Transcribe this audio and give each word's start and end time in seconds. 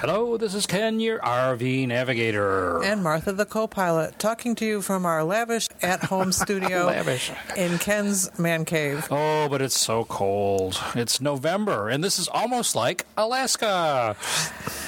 Hello, 0.00 0.38
this 0.38 0.54
is 0.54 0.64
Ken, 0.64 0.98
your 0.98 1.18
RV 1.18 1.86
navigator. 1.86 2.82
And 2.82 3.02
Martha, 3.02 3.34
the 3.34 3.44
co 3.44 3.66
pilot, 3.66 4.18
talking 4.18 4.54
to 4.54 4.64
you 4.64 4.80
from 4.80 5.04
our 5.04 5.22
lavish 5.22 5.68
at 5.82 6.04
home 6.04 6.32
studio 6.44 6.86
Lavish. 6.86 7.30
in 7.54 7.76
Ken's 7.76 8.38
man 8.38 8.64
cave. 8.64 9.06
Oh, 9.10 9.46
but 9.50 9.60
it's 9.60 9.78
so 9.78 10.06
cold. 10.06 10.82
It's 10.94 11.20
November, 11.20 11.90
and 11.90 12.02
this 12.02 12.18
is 12.18 12.28
almost 12.28 12.74
like 12.74 13.04
Alaska. 13.18 14.16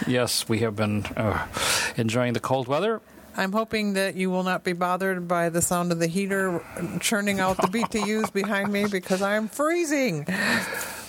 Yes, 0.07 0.49
we 0.49 0.61
have 0.61 0.77
been 0.77 1.05
uh, 1.15 1.47
enjoying 1.99 2.33
the 2.33 2.41
cold 2.41 2.67
weather. 2.67 3.03
I'm 3.37 3.53
hoping 3.53 3.93
that 3.93 4.15
you 4.15 4.31
will 4.31 4.45
not 4.45 4.65
be 4.65 4.73
bothered 4.73 5.29
by 5.29 5.51
the 5.51 5.61
sound 5.61 5.93
of 5.93 5.99
the 5.99 6.07
heater 6.07 6.65
churning 7.01 7.39
out 7.39 7.59
the 7.59 7.67
BTUs 7.67 8.33
behind 8.33 8.73
me 8.73 8.87
because 8.87 9.21
I'm 9.21 9.49
freezing. 9.49 10.27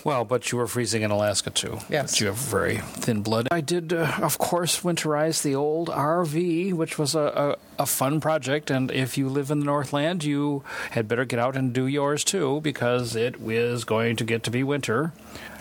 Well, 0.03 0.25
but 0.25 0.52
you 0.52 0.57
were 0.57 0.67
freezing 0.67 1.02
in 1.02 1.12
Alaska 1.12 1.49
too. 1.49 1.80
Yes. 1.89 2.12
But 2.12 2.20
you 2.21 2.27
have 2.27 2.35
very 2.35 2.77
thin 2.77 3.21
blood. 3.21 3.48
I 3.52 3.62
did, 3.62 3.93
uh, 3.93 4.12
of 4.21 4.38
course, 4.38 4.81
winterize 4.81 5.41
the 5.43 5.55
old 5.55 5.89
RV, 5.89 6.73
which 6.73 6.98
was 6.98 7.16
a, 7.16 7.57
a, 7.77 7.84
a 7.84 7.85
fun 7.85 8.20
project. 8.20 8.70
And 8.70 8.91
if 8.91 9.17
you 9.17 9.29
live 9.29 9.49
in 9.49 9.60
the 9.60 9.65
Northland, 9.65 10.23
you 10.23 10.63
had 10.91 11.07
better 11.07 11.26
get 11.26 11.40
out 11.40 11.55
and 11.55 11.73
do 11.73 11.87
yours 11.87 12.23
too, 12.23 12.60
because 12.62 13.15
it 13.15 13.35
is 13.41 13.85
going 13.85 14.18
to 14.18 14.23
get 14.23 14.43
to 14.43 14.51
be 14.51 14.63
winter. 14.63 15.13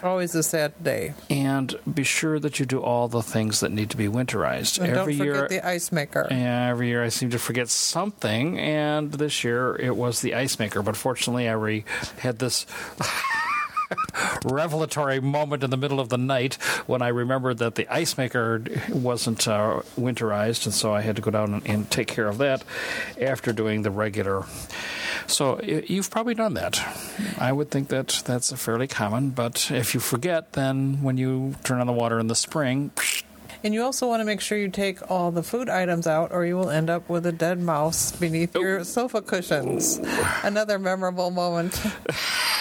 Always 0.03 0.35
a 0.35 0.43
sad 0.43 0.73
day. 0.83 1.15
And 1.31 1.77
be 1.93 2.03
sure 2.03 2.41
that 2.41 2.59
you 2.59 2.67
do 2.67 2.81
all 2.83 3.07
the 3.07 3.23
things 3.23 3.61
that 3.61 3.71
need 3.71 3.91
to 3.91 3.97
be 3.97 4.09
winterized. 4.09 4.81
And 4.81 4.89
every 4.97 5.17
don't 5.17 5.27
forget 5.29 5.51
year, 5.53 5.61
the 5.61 5.67
ice 5.67 5.93
maker. 5.93 6.27
yeah, 6.29 6.69
every 6.71 6.89
year 6.89 7.05
I 7.05 7.09
seem 7.09 7.31
to 7.31 7.39
forget 7.39 7.69
something, 7.69 8.59
and 8.59 9.13
this 9.13 9.45
year 9.45 9.77
it 9.77 9.95
was 9.97 10.21
the 10.21 10.35
ice 10.35 10.59
maker. 10.59 10.83
But 10.83 10.97
fortunately, 10.97 11.49
I 11.49 11.53
re- 11.53 11.85
had 12.19 12.41
this 12.41 12.67
revelatory 14.45 15.21
moment 15.21 15.63
in 15.63 15.71
the 15.71 15.77
middle 15.77 16.01
of 16.01 16.09
the 16.09 16.19
night 16.19 16.55
when 16.87 17.03
I 17.03 17.09
remembered 17.09 17.59
that 17.59 17.75
the 17.75 17.87
ice 17.93 18.17
maker 18.19 18.63
wasn't 18.91 19.47
uh, 19.49 19.83
winterized, 19.99 20.67
and 20.67 20.75
so 20.75 20.93
I 20.95 21.01
had 21.01 21.17
to 21.17 21.23
go 21.23 21.31
down 21.31 21.55
and, 21.55 21.67
and 21.67 21.91
take 21.91 22.09
care 22.09 22.29
of 22.29 22.39
that 22.39 22.65
after 23.21 23.53
doing 23.53 23.83
the 23.83 23.91
regular. 23.91 24.45
So 25.27 25.61
you've 25.63 26.11
probably 26.11 26.35
done 26.35 26.55
that. 26.55 26.81
I 27.39 27.53
would 27.53 27.71
think 27.71 27.89
that 27.89 28.23
that's 28.25 28.53
fairly 28.53 28.89
common, 28.89 29.31
but 29.31 29.71
if 29.71 29.95
you 29.95 30.01
forget, 30.01 30.53
then 30.53 31.03
when 31.03 31.17
you 31.17 31.55
turn 31.65 31.81
on 31.81 31.87
the 31.87 31.93
water 31.93 32.19
in 32.19 32.27
the 32.27 32.35
spring, 32.35 32.91
And 33.65 33.73
you 33.73 33.85
also 33.85 34.09
want 34.09 34.21
to 34.21 34.25
make 34.25 34.41
sure 34.41 34.59
you 34.59 34.69
take 34.69 35.09
all 35.09 35.31
the 35.31 35.45
food 35.45 35.69
items 35.69 36.09
out, 36.09 36.33
or 36.33 36.45
you 36.45 36.57
will 36.57 36.69
end 36.71 36.91
up 36.91 37.09
with 37.09 37.25
a 37.27 37.31
dead 37.31 37.61
mouse 37.61 38.11
beneath 38.11 38.57
your 38.57 38.83
sofa 38.83 39.23
cushions. 39.23 40.01
Another 40.43 40.81
memorable 40.81 41.31
moment. 41.31 41.81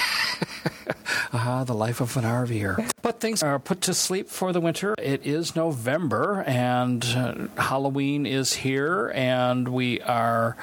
Ah, 1.34 1.64
the 1.64 1.74
life 1.74 2.02
of 2.02 2.18
an 2.18 2.24
RVer. 2.24 2.92
But 3.02 3.20
things 3.20 3.42
are 3.42 3.58
put 3.58 3.82
to 3.82 3.96
sleep 3.96 4.30
for 4.30 4.54
the 4.54 4.62
winter. 4.62 4.94
It 5.00 5.26
is 5.26 5.56
November, 5.56 6.44
and 6.46 7.04
uh, 7.04 7.34
Halloween 7.60 8.28
is 8.28 8.54
here, 8.54 9.12
and 9.16 9.68
we 9.70 10.00
are 10.02 10.56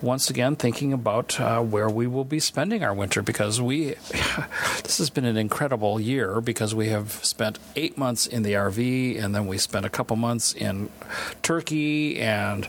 once 0.00 0.30
again 0.30 0.54
thinking 0.54 0.92
about 0.92 1.40
uh, 1.40 1.60
where 1.60 1.88
we 1.88 2.06
will 2.06 2.24
be 2.24 2.38
spending 2.38 2.84
our 2.84 2.94
winter 2.94 3.22
because 3.22 3.60
we. 3.60 3.94
this 4.84 4.98
has 4.98 5.10
been 5.10 5.24
an 5.24 5.36
incredible 5.36 6.00
year 6.00 6.40
because 6.40 6.76
we 6.76 6.90
have 6.90 7.10
spent 7.24 7.58
eight 7.74 7.98
months 7.98 8.24
in 8.24 8.44
the 8.44 8.52
RV, 8.52 9.20
and 9.20 9.34
then 9.34 9.48
we 9.48 9.58
spent 9.58 9.84
a 9.84 9.90
couple 9.90 10.14
months 10.14 10.52
in 10.52 10.90
Turkey, 11.42 12.20
and 12.20 12.68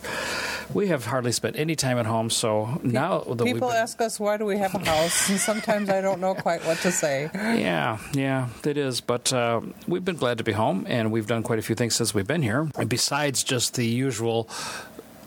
we 0.73 0.87
have 0.87 1.05
hardly 1.05 1.31
spent 1.31 1.57
any 1.57 1.75
time 1.75 1.97
at 1.97 2.05
home. 2.05 2.29
So 2.29 2.79
now 2.83 3.19
that 3.19 3.43
People 3.43 3.69
been- 3.69 3.77
ask 3.77 3.99
us, 4.01 4.19
why 4.19 4.37
do 4.37 4.45
we 4.45 4.57
have 4.57 4.73
a 4.75 4.79
house? 4.79 5.29
And 5.29 5.39
sometimes 5.39 5.89
I 5.89 6.01
don't 6.01 6.21
know 6.21 6.33
quite 6.35 6.65
what 6.65 6.77
to 6.79 6.91
say. 6.91 7.29
Yeah, 7.61 7.99
yeah, 8.13 8.49
it 8.63 8.77
is. 8.77 9.01
But 9.01 9.31
uh, 9.33 9.61
we've 9.87 10.05
been 10.05 10.15
glad 10.15 10.37
to 10.37 10.43
be 10.43 10.53
home, 10.53 10.85
and 10.87 11.11
we've 11.11 11.27
done 11.27 11.43
quite 11.43 11.59
a 11.59 11.61
few 11.61 11.75
things 11.75 11.95
since 11.95 12.13
we've 12.13 12.27
been 12.27 12.41
here. 12.41 12.69
And 12.77 12.89
besides 12.89 13.43
just 13.43 13.75
the 13.75 13.85
usual, 13.85 14.47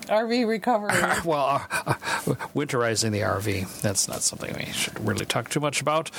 RV 0.07 0.47
recovery. 0.47 0.95
well, 1.25 1.45
uh, 1.47 1.61
uh, 1.87 1.95
winterizing 2.55 3.13
the 3.13 3.21
RV, 3.21 3.81
that's 3.83 4.09
not 4.09 4.23
something 4.23 4.55
we 4.57 4.73
should 4.73 4.99
really 5.07 5.27
talk 5.27 5.49
too 5.51 5.61
much 5.61 5.81
about. 5.81 6.11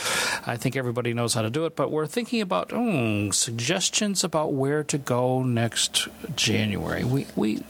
I 0.46 0.58
think 0.58 0.76
everybody 0.76 1.14
knows 1.14 1.34
how 1.34 1.42
to 1.42 1.50
do 1.50 1.66
it, 1.66 1.76
but 1.76 1.92
we're 1.92 2.08
thinking 2.08 2.42
about 2.42 2.70
mm, 2.70 3.34
suggestions 3.34 4.24
about 4.24 4.54
where 4.54 4.84
to 4.84 4.98
go 4.98 5.44
next 5.44 6.08
January. 6.36 7.04
We, 7.04 7.28
we, 7.36 7.64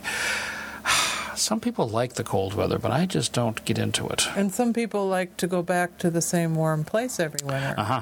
some 1.36 1.60
people 1.60 1.88
like 1.88 2.14
the 2.14 2.24
cold 2.24 2.54
weather, 2.54 2.80
but 2.80 2.92
I 2.92 3.06
just 3.06 3.34
don't 3.34 3.64
get 3.66 3.78
into 3.78 4.08
it. 4.08 4.28
And 4.36 4.54
some 4.54 4.74
people 4.74 5.08
like 5.08 5.38
to 5.38 5.48
go 5.48 5.62
back 5.62 5.98
to 6.00 6.10
the 6.10 6.22
same 6.22 6.56
warm 6.56 6.84
place 6.84 7.20
every 7.20 7.40
winter. 7.44 7.76
Uh 7.78 7.84
huh. 7.84 8.02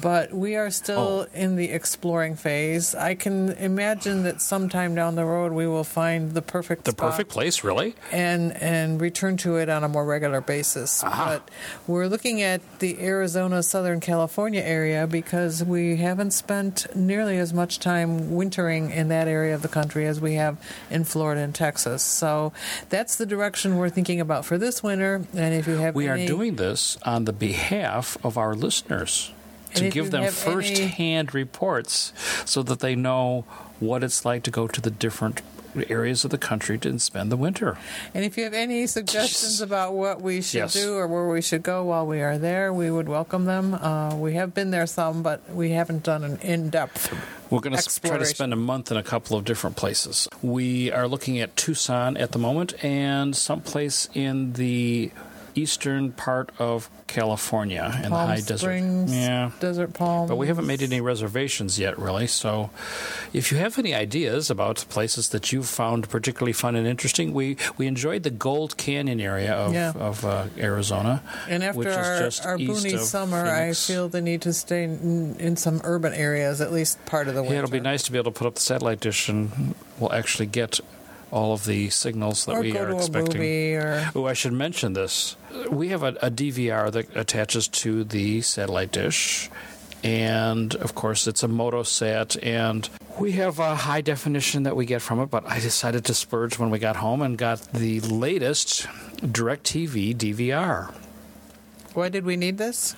But 0.00 0.32
we 0.32 0.56
are 0.56 0.70
still 0.70 0.98
Oh. 0.98 1.26
in 1.34 1.56
the 1.56 1.70
exploring 1.70 2.36
phase. 2.36 2.94
I 2.94 3.14
can 3.14 3.50
imagine 3.50 4.22
that 4.24 4.40
sometime 4.40 4.94
down 4.94 5.14
the 5.14 5.24
road 5.24 5.52
we 5.52 5.66
will 5.66 5.84
find 5.84 6.34
the 6.34 6.42
perfect 6.42 6.84
The 6.84 6.92
perfect 6.92 7.30
place, 7.30 7.64
really? 7.64 7.94
and 8.12 8.52
and 8.60 9.00
return 9.00 9.36
to 9.38 9.56
it 9.56 9.68
on 9.68 9.84
a 9.84 9.88
more 9.88 10.04
regular 10.04 10.40
basis. 10.40 11.02
Aha. 11.02 11.24
But 11.26 11.50
we're 11.86 12.06
looking 12.06 12.42
at 12.42 12.60
the 12.80 13.00
Arizona, 13.00 13.62
Southern 13.62 14.00
California 14.00 14.60
area 14.60 15.06
because 15.06 15.64
we 15.64 15.96
haven't 15.96 16.32
spent 16.32 16.86
nearly 16.94 17.38
as 17.38 17.52
much 17.54 17.78
time 17.78 18.34
wintering 18.34 18.90
in 18.90 19.08
that 19.08 19.28
area 19.28 19.54
of 19.54 19.62
the 19.62 19.68
country 19.68 20.06
as 20.06 20.20
we 20.20 20.34
have 20.34 20.56
in 20.90 21.04
Florida 21.04 21.40
and 21.40 21.54
Texas. 21.54 22.02
So 22.02 22.52
that's 22.88 23.16
the 23.16 23.26
direction 23.26 23.76
we're 23.76 23.88
thinking 23.90 24.20
about 24.20 24.44
for 24.44 24.58
this 24.58 24.82
winter. 24.82 25.22
And 25.34 25.54
if 25.54 25.66
you 25.66 25.74
have 25.76 25.94
We 25.94 26.08
are 26.08 26.18
doing 26.26 26.56
this 26.56 26.98
on 27.04 27.24
the 27.24 27.32
behalf 27.32 28.16
of 28.22 28.36
our 28.36 28.54
listeners 28.54 29.32
to 29.78 29.90
give 29.90 30.10
them 30.10 30.22
have 30.22 30.46
any- 30.46 30.54
first-hand 30.54 31.34
reports 31.34 32.12
so 32.44 32.62
that 32.62 32.80
they 32.80 32.94
know 32.94 33.44
what 33.80 34.02
it's 34.04 34.24
like 34.24 34.42
to 34.44 34.50
go 34.50 34.66
to 34.68 34.80
the 34.80 34.90
different 34.90 35.40
areas 35.88 36.24
of 36.24 36.30
the 36.32 36.38
country 36.38 36.76
to 36.78 36.98
spend 36.98 37.30
the 37.30 37.36
winter. 37.36 37.78
And 38.12 38.24
if 38.24 38.36
you 38.36 38.42
have 38.44 38.54
any 38.54 38.86
suggestions 38.88 39.60
about 39.60 39.94
what 39.94 40.20
we 40.20 40.42
should 40.42 40.58
Yes. 40.58 40.72
do 40.72 40.94
or 40.94 41.06
where 41.06 41.28
we 41.28 41.40
should 41.40 41.62
go 41.62 41.84
while 41.84 42.04
we 42.06 42.20
are 42.20 42.36
there, 42.38 42.72
we 42.72 42.90
would 42.90 43.08
welcome 43.08 43.44
them. 43.44 43.74
Uh, 43.74 44.16
we 44.16 44.32
have 44.34 44.54
been 44.54 44.70
there 44.72 44.86
some, 44.86 45.22
but 45.22 45.40
we 45.54 45.70
haven't 45.70 46.02
done 46.02 46.24
an 46.24 46.38
in 46.42 46.70
depth. 46.70 47.14
We're 47.50 47.60
going 47.60 47.76
to 47.76 48.00
try 48.00 48.18
to 48.18 48.26
spend 48.26 48.52
a 48.52 48.56
month 48.56 48.90
in 48.90 48.96
a 48.96 49.02
couple 49.02 49.36
of 49.36 49.44
different 49.44 49.76
places. 49.76 50.28
We 50.42 50.90
are 50.90 51.06
looking 51.06 51.38
at 51.38 51.54
Tucson 51.56 52.16
at 52.16 52.32
the 52.32 52.38
moment 52.38 52.74
and 52.82 53.36
someplace 53.36 54.08
in 54.14 54.54
the 54.54 55.12
eastern 55.54 56.12
part 56.12 56.50
of 56.58 56.88
California 57.06 57.92
in 58.04 58.10
the 58.10 58.16
high 58.16 58.40
Springs, 58.40 59.10
desert. 59.10 59.16
Yeah. 59.20 59.50
Desert 59.60 59.94
Palm. 59.94 60.28
But 60.28 60.36
we 60.36 60.46
haven't 60.46 60.66
made 60.66 60.82
any 60.82 61.00
reservations 61.00 61.78
yet, 61.78 61.98
really. 61.98 62.26
So, 62.26 62.70
if 63.32 63.50
you 63.50 63.58
have 63.58 63.78
any 63.78 63.94
ideas 63.94 64.50
about 64.50 64.84
places 64.88 65.30
that 65.30 65.52
you've 65.52 65.68
found 65.68 66.08
particularly 66.08 66.52
fun 66.52 66.76
and 66.76 66.86
interesting, 66.86 67.32
we, 67.32 67.56
we 67.76 67.86
enjoyed 67.86 68.22
the 68.22 68.30
Gold 68.30 68.76
Canyon 68.76 69.20
area 69.20 69.52
of, 69.54 69.72
Yeah. 69.72 69.92
of 69.92 70.24
uh, 70.24 70.46
Arizona. 70.58 71.22
And 71.48 71.62
after 71.64 71.78
which 71.78 71.88
is 71.88 72.40
our, 72.40 72.52
our 72.52 72.58
boony 72.58 72.98
summer, 72.98 73.44
Phoenix. 73.44 73.88
I 73.90 73.92
feel 73.92 74.08
the 74.08 74.20
need 74.20 74.42
to 74.42 74.52
stay 74.52 74.84
in, 74.84 75.36
in 75.38 75.56
some 75.56 75.80
urban 75.84 76.12
areas, 76.12 76.60
at 76.60 76.72
least 76.72 77.04
part 77.06 77.28
of 77.28 77.34
the 77.34 77.42
winter. 77.42 77.54
Yeah, 77.56 77.62
it'll 77.64 77.70
be 77.72 77.80
nice 77.80 78.02
to 78.04 78.12
be 78.12 78.18
able 78.18 78.32
to 78.32 78.38
put 78.38 78.46
up 78.46 78.54
the 78.56 78.60
satellite 78.60 79.00
dish 79.00 79.28
and 79.28 79.74
we'll 79.98 80.12
actually 80.12 80.46
get 80.46 80.80
all 81.30 81.52
of 81.52 81.64
the 81.64 81.90
signals 81.90 82.44
that 82.46 82.52
Or 82.56 82.60
we 82.60 82.76
are 82.76 82.90
expecting. 82.90 83.40
or 83.76 84.10
Oh, 84.14 84.24
I 84.26 84.32
should 84.32 84.52
mention 84.52 84.92
this. 84.94 85.36
We 85.70 85.88
have 85.88 86.02
a, 86.02 86.16
a 86.22 86.30
DVR 86.30 86.90
that 86.92 87.14
attaches 87.16 87.68
to 87.68 88.04
the 88.04 88.40
satellite 88.42 88.92
dish. 88.92 89.50
And 90.04 90.74
of 90.76 90.94
course, 90.94 91.26
it's 91.26 91.42
a 91.42 91.48
Motosat, 91.48 92.38
and 92.40 92.88
we 93.18 93.32
have 93.32 93.58
a 93.58 93.74
high 93.74 94.00
definition 94.00 94.62
that 94.62 94.76
we 94.76 94.86
get 94.86 95.02
from 95.02 95.18
it. 95.20 95.26
But 95.26 95.44
I 95.46 95.58
decided 95.58 96.04
to 96.04 96.14
splurge 96.14 96.56
when 96.58 96.70
we 96.70 96.78
got 96.78 96.96
home 96.96 97.20
and 97.20 97.36
got 97.36 97.60
the 97.72 97.98
latest 98.00 98.86
DirecTV 99.22 100.14
DVR. 100.16 100.94
why 101.94 102.08
did 102.08 102.24
we 102.24 102.36
need 102.36 102.58
this? 102.58 102.94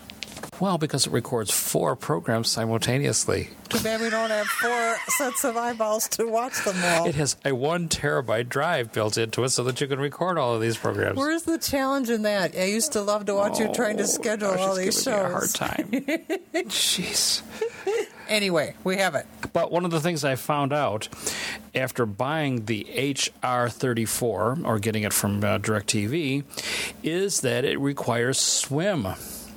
Well, 0.61 0.77
because 0.77 1.07
it 1.07 1.13
records 1.13 1.51
four 1.51 1.97
programs 1.97 2.51
simultaneously. 2.51 3.49
Too 3.71 3.81
bad 3.81 4.01
we 4.01 4.11
don't 4.11 4.29
have 4.31 4.47
four 4.47 4.97
sets 5.09 5.45
of 5.45 5.57
eyeballs 5.57 6.07
to 6.11 6.27
watch 6.29 6.63
them 6.65 6.77
all. 6.85 7.07
It 7.09 7.15
has 7.15 7.37
a 7.45 7.53
one 7.55 7.89
terabyte 7.89 8.49
drive 8.51 8.93
built 8.93 9.17
into 9.17 9.43
it 9.45 9.49
so 9.51 9.65
that 9.65 9.81
you 9.81 9.87
can 9.87 9.99
record 9.99 10.37
all 10.37 10.55
of 10.55 10.61
these 10.61 10.77
programs. 10.77 11.17
Where's 11.17 11.45
the 11.45 11.57
challenge 11.57 12.11
in 12.11 12.23
that? 12.23 12.55
I 12.57 12.65
used 12.65 12.93
to 12.93 13.01
love 13.01 13.25
to 13.27 13.35
watch 13.35 13.59
you 13.59 13.73
trying 13.73 13.97
to 13.99 14.07
schedule 14.07 14.49
Oh, 14.51 14.59
all 14.59 14.75
these 14.75 15.03
shows. 15.03 15.07
a 15.07 15.29
hard 15.31 15.51
time. 15.55 15.87
Jeez. 16.69 17.43
Anyway, 18.29 18.75
we 18.85 18.97
have 18.99 19.15
it. 19.15 19.27
But 19.53 19.73
one 19.73 19.85
of 19.85 19.91
the 19.91 20.01
things 20.01 20.25
I 20.25 20.35
found 20.37 20.73
out 20.73 21.09
after 21.75 22.05
buying 22.07 22.67
the 22.67 22.85
HR34 22.95 24.65
or 24.67 24.79
getting 24.79 25.05
it 25.05 25.13
from 25.13 25.43
uh, 25.43 25.59
DirecTV 25.59 26.45
is 27.03 27.41
that 27.41 27.65
it 27.65 27.79
requires 27.81 28.39
SWIM, 28.39 29.07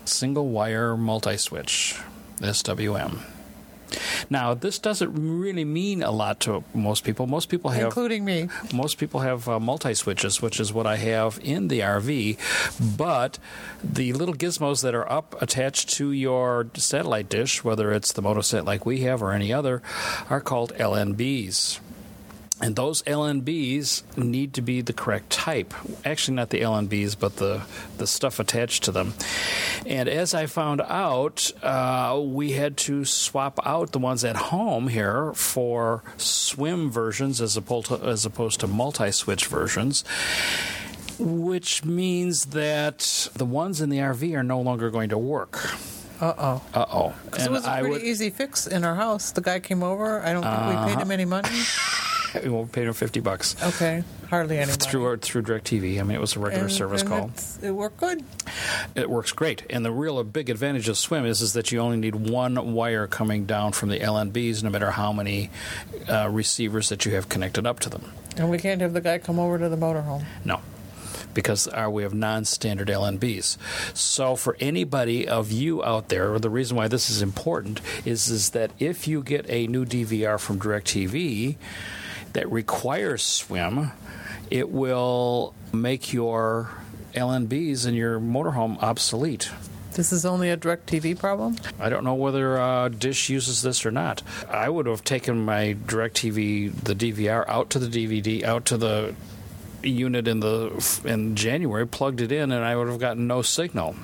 single 0.06 0.50
wire 0.50 0.96
multi 0.98 1.38
switch, 1.38 2.00
SWM. 2.40 3.20
Now, 4.30 4.54
this 4.54 4.80
doesn't 4.80 5.14
really 5.14 5.66
mean 5.66 6.04
a 6.04 6.12
lot 6.12 6.40
to 6.42 6.64
most 6.74 7.04
people. 7.04 7.28
Most 7.28 7.50
people 7.50 7.72
have, 7.72 7.86
including 7.86 8.26
me. 8.26 8.50
Most 8.74 8.98
people 8.98 9.20
have 9.22 9.48
uh, 9.48 9.60
multi 9.60 9.94
switches, 9.94 10.42
which 10.42 10.60
is 10.60 10.74
what 10.74 10.88
I 10.88 10.98
have 10.98 11.40
in 11.44 11.68
the 11.68 11.82
RV. 11.82 12.38
But 12.98 13.40
the 13.84 14.14
little 14.14 14.36
gizmos 14.36 14.82
that 14.82 14.96
are 14.96 15.10
up 15.12 15.40
attached 15.42 15.90
to 15.96 16.12
your 16.12 16.68
satellite 16.76 17.30
dish, 17.30 17.64
whether 17.64 17.92
it's 17.92 18.14
the 18.14 18.22
Motosat 18.22 18.66
like 18.66 18.86
we 18.86 19.02
have 19.02 19.22
or 19.22 19.32
any 19.32 19.54
other, 19.54 19.82
are 20.30 20.42
called 20.42 20.74
LNBs. 20.76 21.80
And 22.64 22.78
those 22.78 23.02
LNBs 23.02 24.18
need 24.18 24.54
to 24.54 24.62
be 24.62 24.80
the 24.80 24.94
correct 24.94 25.30
type. 25.30 25.74
Actually, 26.06 26.36
not 26.36 26.50
the 26.50 26.62
LNBs, 26.62 27.18
but 27.20 27.36
the, 27.36 27.64
the 27.98 28.08
stuff 28.08 28.40
attached 28.40 28.84
to 28.84 28.94
them. 28.94 29.16
And 29.86 30.08
as 30.08 30.34
I 30.34 30.46
found 30.46 30.80
out, 30.80 31.52
uh, 31.62 32.22
we 32.24 32.54
had 32.54 32.78
to 32.78 33.04
swap 33.04 33.60
out 33.66 33.92
the 33.92 34.00
ones 34.00 34.24
at 34.24 34.38
home 34.38 34.88
here 34.88 35.34
for 35.34 36.04
swim 36.16 36.90
versions 36.90 37.42
as 37.42 37.58
opposed 37.58 37.88
to, 37.88 37.96
as 37.96 38.26
opposed 38.26 38.62
to 38.62 38.68
multi 38.68 39.12
switch 39.12 39.48
versions. 39.48 40.06
Which 41.20 41.84
means 41.84 42.46
that 42.46 43.28
the 43.34 43.46
ones 43.46 43.82
in 43.82 43.90
the 43.90 43.98
RV 43.98 44.38
are 44.38 44.44
no 44.44 44.62
longer 44.62 44.90
going 44.90 45.10
to 45.10 45.18
work. 45.18 45.70
Uh 46.22 46.34
oh. 46.38 46.62
Uh 46.74 46.86
oh. 46.94 47.14
It 47.38 47.52
was 47.52 47.66
a 47.66 47.72
pretty 47.72 47.90
would, 47.90 48.04
easy 48.04 48.30
fix 48.30 48.68
in 48.68 48.86
our 48.86 48.96
house. 48.96 49.32
The 49.32 49.42
guy 49.42 49.60
came 49.60 49.84
over. 49.84 50.22
I 50.22 50.32
don't 50.32 50.44
think 50.44 50.56
uh-huh. 50.56 50.86
we 50.88 50.94
paid 50.94 51.02
him 51.02 51.12
any 51.12 51.26
money. 51.26 51.50
we 52.44 52.50
won't 52.50 52.72
pay 52.72 52.84
him 52.84 52.94
fifty 52.94 53.20
bucks. 53.20 53.56
Okay, 53.62 54.04
hardly 54.30 54.58
any. 54.58 54.72
Through 54.72 55.18
through 55.18 55.44
Directv. 55.44 56.00
I 56.00 56.04
mean, 56.04 56.16
it 56.16 56.22
was 56.22 56.36
a 56.36 56.40
regular 56.40 56.66
and, 56.66 56.74
service 56.74 57.02
and 57.02 57.10
call. 57.10 57.32
It 57.62 57.72
worked 57.72 57.98
good. 57.98 58.24
It 58.96 59.10
works 59.10 59.32
great, 59.32 59.64
and 59.70 59.86
the 59.86 59.92
real 59.92 60.24
big 60.24 60.50
advantage 60.50 60.90
of 60.90 60.98
Swim 60.98 61.26
is 61.26 61.42
is 61.42 61.54
that 61.54 61.72
you 61.72 61.80
only 61.80 61.98
need 61.98 62.16
one 62.16 62.74
wire 62.74 63.08
coming 63.08 63.46
down 63.46 63.72
from 63.72 63.90
the 63.90 64.00
LNBs, 64.00 64.64
no 64.64 64.70
matter 64.70 64.92
how 64.92 65.14
many 65.14 65.50
uh, 66.10 66.30
receivers 66.30 66.90
that 66.90 67.06
you 67.06 67.14
have 67.16 67.30
connected 67.30 67.66
up 67.66 67.80
to 67.82 67.90
them. 67.90 68.12
And 68.38 68.50
we 68.50 68.58
can't 68.58 68.82
have 68.82 68.94
the 68.94 69.02
guy 69.02 69.20
come 69.20 69.40
over 69.40 69.60
to 69.60 69.70
the 69.70 69.78
motorhome. 69.78 70.24
No 70.44 70.62
because 71.34 71.68
our, 71.68 71.90
we 71.90 72.04
have 72.04 72.14
non-standard 72.14 72.88
LNBs. 72.88 73.58
So 73.96 74.36
for 74.36 74.56
anybody 74.60 75.28
of 75.28 75.52
you 75.52 75.84
out 75.84 76.10
there, 76.10 76.38
the 76.40 76.50
reason 76.50 76.78
why 76.78 76.88
this 76.88 77.10
is 77.10 77.22
important 77.22 77.82
is 78.06 78.30
is 78.30 78.52
that 78.52 78.72
if 78.80 79.08
you 79.08 79.24
get 79.24 79.46
a 79.50 79.68
new 79.68 79.86
DVR 79.86 80.40
from 80.40 80.60
DirecTV, 80.60 81.56
that 82.34 82.52
requires 82.52 83.24
swim, 83.24 83.92
it 84.52 84.70
will 84.70 85.54
make 85.72 86.14
your 86.14 86.72
LNBs 87.14 87.88
in 87.88 87.94
your 87.94 88.20
motorhome 88.20 88.82
obsolete. 88.82 89.52
This 89.94 90.12
is 90.12 90.26
only 90.26 90.50
a 90.50 90.58
direct 90.58 90.88
TV 90.88 91.18
problem? 91.18 91.56
I 91.80 91.90
don't 91.90 92.04
know 92.04 92.16
whether 92.16 92.60
uh, 92.60 92.90
Dish 92.90 93.30
uses 93.30 93.62
this 93.62 93.86
or 93.86 93.92
not. 93.92 94.24
I 94.50 94.68
would 94.68 94.88
have 94.88 95.04
taken 95.04 95.46
my 95.46 95.78
direct 95.86 96.18
TV, 96.18 96.74
the 96.74 96.96
DVR, 96.96 97.48
out 97.48 97.70
to 97.72 97.80
the 97.80 97.88
DVD, 97.88 98.44
out 98.44 98.66
to 98.66 98.78
the 98.78 99.14
unit 99.84 100.28
in 100.28 100.40
the 100.40 101.02
in 101.06 101.36
January, 101.36 101.86
plugged 101.86 102.22
it 102.22 102.32
in, 102.32 102.52
and 102.52 102.66
I 102.66 102.76
would 102.76 102.88
have 102.88 103.00
gotten 103.00 103.28
no 103.28 103.44
signal 103.44 103.96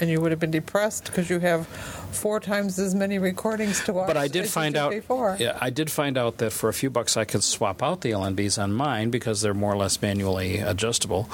and 0.00 0.08
you 0.10 0.20
would 0.20 0.30
have 0.30 0.40
been 0.40 0.50
depressed 0.50 1.06
because 1.06 1.28
you 1.28 1.38
have 1.40 1.66
four 1.66 2.40
times 2.40 2.78
as 2.78 2.94
many 2.94 3.18
recordings 3.18 3.84
to 3.84 3.92
watch. 3.92 4.06
But 4.06 4.16
I 4.16 4.28
did 4.28 4.48
find 4.48 4.76
out. 4.76 4.90
Before. 4.90 5.36
Yeah, 5.38 5.56
I 5.60 5.70
did 5.70 5.90
find 5.90 6.18
out 6.18 6.38
that 6.38 6.52
for 6.52 6.68
a 6.68 6.72
few 6.72 6.90
bucks 6.90 7.16
I 7.16 7.24
could 7.24 7.42
swap 7.42 7.82
out 7.82 8.00
the 8.00 8.10
LNBs 8.10 8.60
on 8.62 8.72
mine 8.72 9.10
because 9.10 9.40
they're 9.40 9.54
more 9.54 9.72
or 9.72 9.76
less 9.76 10.00
manually 10.00 10.58
adjustable. 10.58 11.28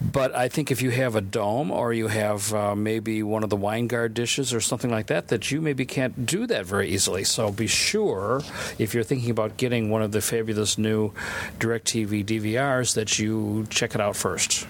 But 0.00 0.34
I 0.34 0.48
think 0.48 0.70
if 0.70 0.82
you 0.82 0.90
have 0.90 1.16
a 1.16 1.20
dome 1.20 1.70
or 1.70 1.92
you 1.92 2.08
have 2.08 2.52
uh, 2.52 2.74
maybe 2.74 3.22
one 3.22 3.42
of 3.42 3.50
the 3.50 3.56
Winegard 3.56 4.14
dishes 4.14 4.52
or 4.52 4.60
something 4.60 4.90
like 4.90 5.06
that, 5.06 5.28
that 5.28 5.50
you 5.50 5.60
maybe 5.60 5.86
can't 5.86 6.26
do 6.26 6.46
that 6.46 6.66
very 6.66 6.88
easily. 6.88 7.24
So 7.24 7.50
be 7.50 7.66
sure 7.66 8.42
if 8.78 8.94
you're 8.94 9.04
thinking 9.04 9.30
about 9.30 9.56
getting 9.56 9.90
one 9.90 10.02
of 10.02 10.12
the 10.12 10.20
fabulous 10.20 10.76
new 10.76 11.12
DirecTV 11.58 12.24
DVRs 12.24 12.94
that 12.94 13.18
you 13.18 13.66
check 13.70 13.94
it 13.94 14.00
out 14.00 14.16
first. 14.16 14.66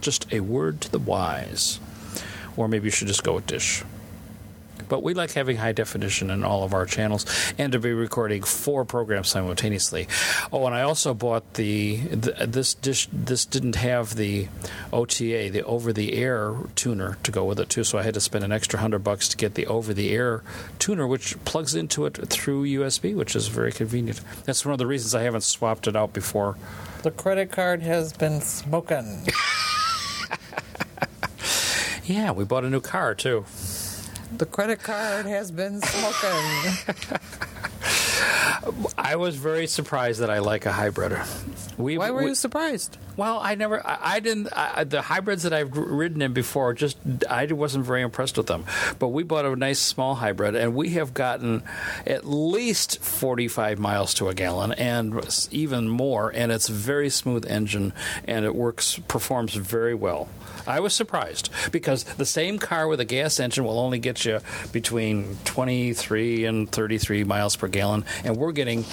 Just 0.00 0.32
a 0.32 0.40
word 0.40 0.80
to 0.82 0.90
the 0.90 0.98
wise 0.98 1.80
or 2.58 2.68
maybe 2.68 2.86
you 2.86 2.90
should 2.90 3.08
just 3.08 3.22
go 3.22 3.34
with 3.34 3.46
Dish. 3.46 3.84
But 4.88 5.02
we 5.02 5.14
like 5.14 5.32
having 5.32 5.58
high 5.58 5.72
definition 5.72 6.30
in 6.30 6.44
all 6.44 6.64
of 6.64 6.72
our 6.72 6.86
channels 6.86 7.26
and 7.58 7.72
to 7.72 7.78
be 7.78 7.92
recording 7.92 8.42
four 8.42 8.84
programs 8.84 9.28
simultaneously. 9.28 10.08
Oh, 10.50 10.64
and 10.66 10.74
I 10.74 10.82
also 10.82 11.12
bought 11.12 11.54
the, 11.54 11.96
the 11.96 12.46
this 12.46 12.74
dish. 12.74 13.06
This 13.12 13.44
didn't 13.44 13.76
have 13.76 14.16
the 14.16 14.48
OTA, 14.92 15.50
the 15.50 15.62
over-the-air 15.64 16.54
tuner 16.74 17.18
to 17.22 17.30
go 17.30 17.44
with 17.44 17.60
it 17.60 17.68
too. 17.68 17.84
So 17.84 17.98
I 17.98 18.02
had 18.02 18.14
to 18.14 18.20
spend 18.20 18.44
an 18.44 18.52
extra 18.52 18.80
hundred 18.80 19.00
bucks 19.00 19.28
to 19.28 19.36
get 19.36 19.54
the 19.54 19.66
over-the-air 19.66 20.42
tuner, 20.78 21.06
which 21.06 21.36
plugs 21.44 21.74
into 21.74 22.06
it 22.06 22.16
through 22.28 22.64
USB, 22.64 23.14
which 23.14 23.36
is 23.36 23.48
very 23.48 23.72
convenient. 23.72 24.20
That's 24.44 24.64
one 24.64 24.72
of 24.72 24.78
the 24.78 24.86
reasons 24.86 25.14
I 25.14 25.22
haven't 25.22 25.42
swapped 25.42 25.86
it 25.86 25.96
out 25.96 26.14
before. 26.14 26.56
The 27.02 27.10
credit 27.10 27.52
card 27.52 27.82
has 27.82 28.12
been 28.14 28.40
smoking. 28.40 29.28
Yeah, 32.08 32.30
we 32.32 32.44
bought 32.44 32.64
a 32.64 32.70
new 32.70 32.80
car 32.80 33.14
too. 33.14 33.44
The 34.34 34.46
credit 34.46 34.82
card 34.82 35.26
has 35.26 35.50
been 35.50 35.82
smoking. 35.82 37.18
I 38.98 39.16
was 39.16 39.36
very 39.36 39.66
surprised 39.66 40.20
that 40.20 40.30
I 40.30 40.38
like 40.38 40.64
a 40.64 40.72
hybrid. 40.72 41.20
We, 41.78 41.96
Why 41.96 42.10
were 42.10 42.22
we, 42.22 42.30
you 42.30 42.34
surprised? 42.34 42.98
Well, 43.16 43.38
I 43.40 43.54
never, 43.54 43.84
I, 43.86 43.98
I 44.16 44.20
didn't. 44.20 44.48
I, 44.52 44.82
the 44.82 45.00
hybrids 45.00 45.44
that 45.44 45.52
I've 45.52 45.76
ridden 45.76 46.20
in 46.22 46.32
before, 46.32 46.74
just 46.74 46.98
I 47.30 47.46
wasn't 47.46 47.86
very 47.86 48.02
impressed 48.02 48.36
with 48.36 48.48
them. 48.48 48.64
But 48.98 49.08
we 49.08 49.22
bought 49.22 49.44
a 49.44 49.54
nice 49.54 49.78
small 49.78 50.16
hybrid, 50.16 50.56
and 50.56 50.74
we 50.74 50.90
have 50.90 51.14
gotten 51.14 51.62
at 52.04 52.26
least 52.26 53.02
forty-five 53.02 53.78
miles 53.78 54.12
to 54.14 54.28
a 54.28 54.34
gallon, 54.34 54.72
and 54.72 55.48
even 55.52 55.88
more. 55.88 56.30
And 56.34 56.50
it's 56.50 56.68
a 56.68 56.72
very 56.72 57.10
smooth 57.10 57.46
engine, 57.48 57.92
and 58.26 58.44
it 58.44 58.54
works, 58.56 58.98
performs 59.06 59.54
very 59.54 59.94
well. 59.94 60.28
I 60.66 60.80
was 60.80 60.94
surprised 60.94 61.50
because 61.72 62.04
the 62.04 62.26
same 62.26 62.58
car 62.58 62.88
with 62.88 63.00
a 63.00 63.04
gas 63.04 63.40
engine 63.40 63.64
will 63.64 63.78
only 63.78 63.98
get 63.98 64.24
you 64.24 64.40
between 64.72 65.38
23 65.44 66.44
and 66.44 66.70
33 66.70 67.24
miles 67.24 67.56
per 67.56 67.68
gallon, 67.68 68.04
and 68.24 68.36
we're 68.36 68.52
getting, 68.52 68.84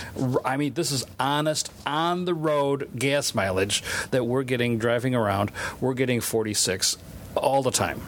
I 0.46 0.56
mean, 0.56 0.74
this 0.74 0.92
is 0.92 1.06
honest, 1.20 1.72
on 1.86 2.26
the 2.26 2.34
road 2.34 2.75
gas 2.78 3.34
mileage 3.36 3.84
that 4.12 4.26
we're 4.26 4.44
getting 4.44 4.78
driving 4.78 5.16
around. 5.16 5.52
We're 5.80 5.94
getting 5.94 6.22
46 6.22 6.98
all 7.36 7.64
the 7.64 7.72
time. 7.72 8.02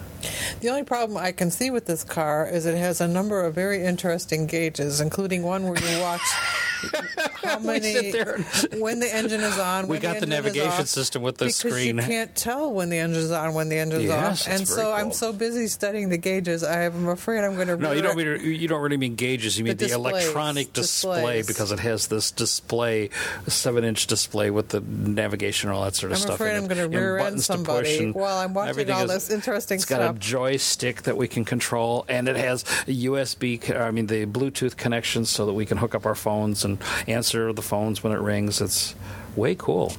The 0.61 0.69
only 0.69 0.83
problem 0.83 1.17
I 1.17 1.31
can 1.31 1.51
see 1.51 1.69
with 1.69 1.85
this 1.85 2.03
car 2.03 2.47
is 2.47 2.65
it 2.65 2.77
has 2.77 3.01
a 3.01 3.07
number 3.07 3.45
of 3.45 3.53
very 3.53 3.83
interesting 3.83 4.47
gauges, 4.47 4.99
including 4.99 5.43
one 5.43 5.63
where 5.67 5.79
you 5.79 6.01
watch 6.01 6.21
how 7.43 7.59
many 7.59 8.11
when 8.77 8.99
the 8.99 9.09
engine 9.13 9.41
is 9.41 9.57
on. 9.57 9.87
We 9.87 9.99
got 9.99 10.15
the, 10.15 10.21
the 10.21 10.27
navigation 10.27 10.85
system 10.85 11.21
with 11.21 11.37
the 11.37 11.45
because 11.45 11.57
screen. 11.57 11.97
You 11.97 12.03
can't 12.03 12.35
tell 12.35 12.71
when 12.71 12.89
the 12.89 12.97
engine 12.97 13.21
is 13.21 13.31
on 13.31 13.53
when 13.53 13.69
the 13.69 13.77
engine 13.77 14.01
is 14.01 14.07
yes, 14.07 14.47
off, 14.47 14.53
and 14.53 14.67
so 14.67 14.83
cool. 14.83 14.91
I'm 14.91 15.11
so 15.11 15.33
busy 15.33 15.67
studying 15.67 16.09
the 16.09 16.17
gauges. 16.17 16.63
I'm 16.63 17.07
afraid 17.07 17.43
I'm 17.43 17.55
going 17.55 17.67
to. 17.67 17.77
No, 17.77 17.91
you 17.91 18.01
don't. 18.01 18.17
Mean, 18.17 18.41
you 18.43 18.67
don't 18.67 18.81
really 18.81 18.97
mean 18.97 19.15
gauges. 19.15 19.57
You 19.57 19.65
mean 19.65 19.77
the, 19.77 19.87
the 19.87 19.93
electronic 19.93 20.73
display 20.73 21.43
because 21.45 21.71
it 21.71 21.79
has 21.79 22.07
this 22.07 22.31
display, 22.31 23.09
seven-inch 23.47 24.07
display 24.07 24.51
with 24.51 24.69
the 24.69 24.81
navigation 24.81 25.69
and 25.69 25.77
all 25.77 25.83
that 25.85 25.95
sort 25.95 26.11
of 26.11 26.17
I'm 26.17 26.21
stuff. 26.21 26.41
I'm 26.41 26.47
afraid 26.47 26.57
I'm 26.57 26.67
going 26.67 26.91
to 26.91 26.97
rear 26.97 27.17
end 27.17 27.41
somebody 27.41 28.11
while 28.11 28.37
I'm 28.37 28.53
watching 28.53 28.91
all 28.91 29.07
this 29.07 29.29
interesting 29.29 29.75
it's 29.75 29.85
stuff. 29.85 29.99
It's 29.99 30.07
got 30.07 30.15
a 30.15 30.19
joystick 30.19 31.03
that 31.03 31.17
we 31.17 31.27
can 31.27 31.45
control, 31.45 32.05
and 32.07 32.27
it 32.27 32.35
has 32.35 32.63
a 32.87 33.05
USB. 33.05 33.75
I 33.75 33.91
mean, 33.91 34.07
the 34.07 34.25
Bluetooth 34.25 34.77
connection 34.77 35.25
so 35.25 35.45
that 35.45 35.53
we 35.53 35.65
can 35.65 35.77
hook 35.77 35.95
up 35.95 36.05
our 36.05 36.15
phones 36.15 36.63
and 36.67 36.77
answer 37.07 37.53
the 37.53 37.61
phones 37.61 38.03
when 38.03 38.13
it 38.13 38.19
rings. 38.19 38.61
It's 38.61 38.93
way 39.35 39.55
cool. 39.55 39.93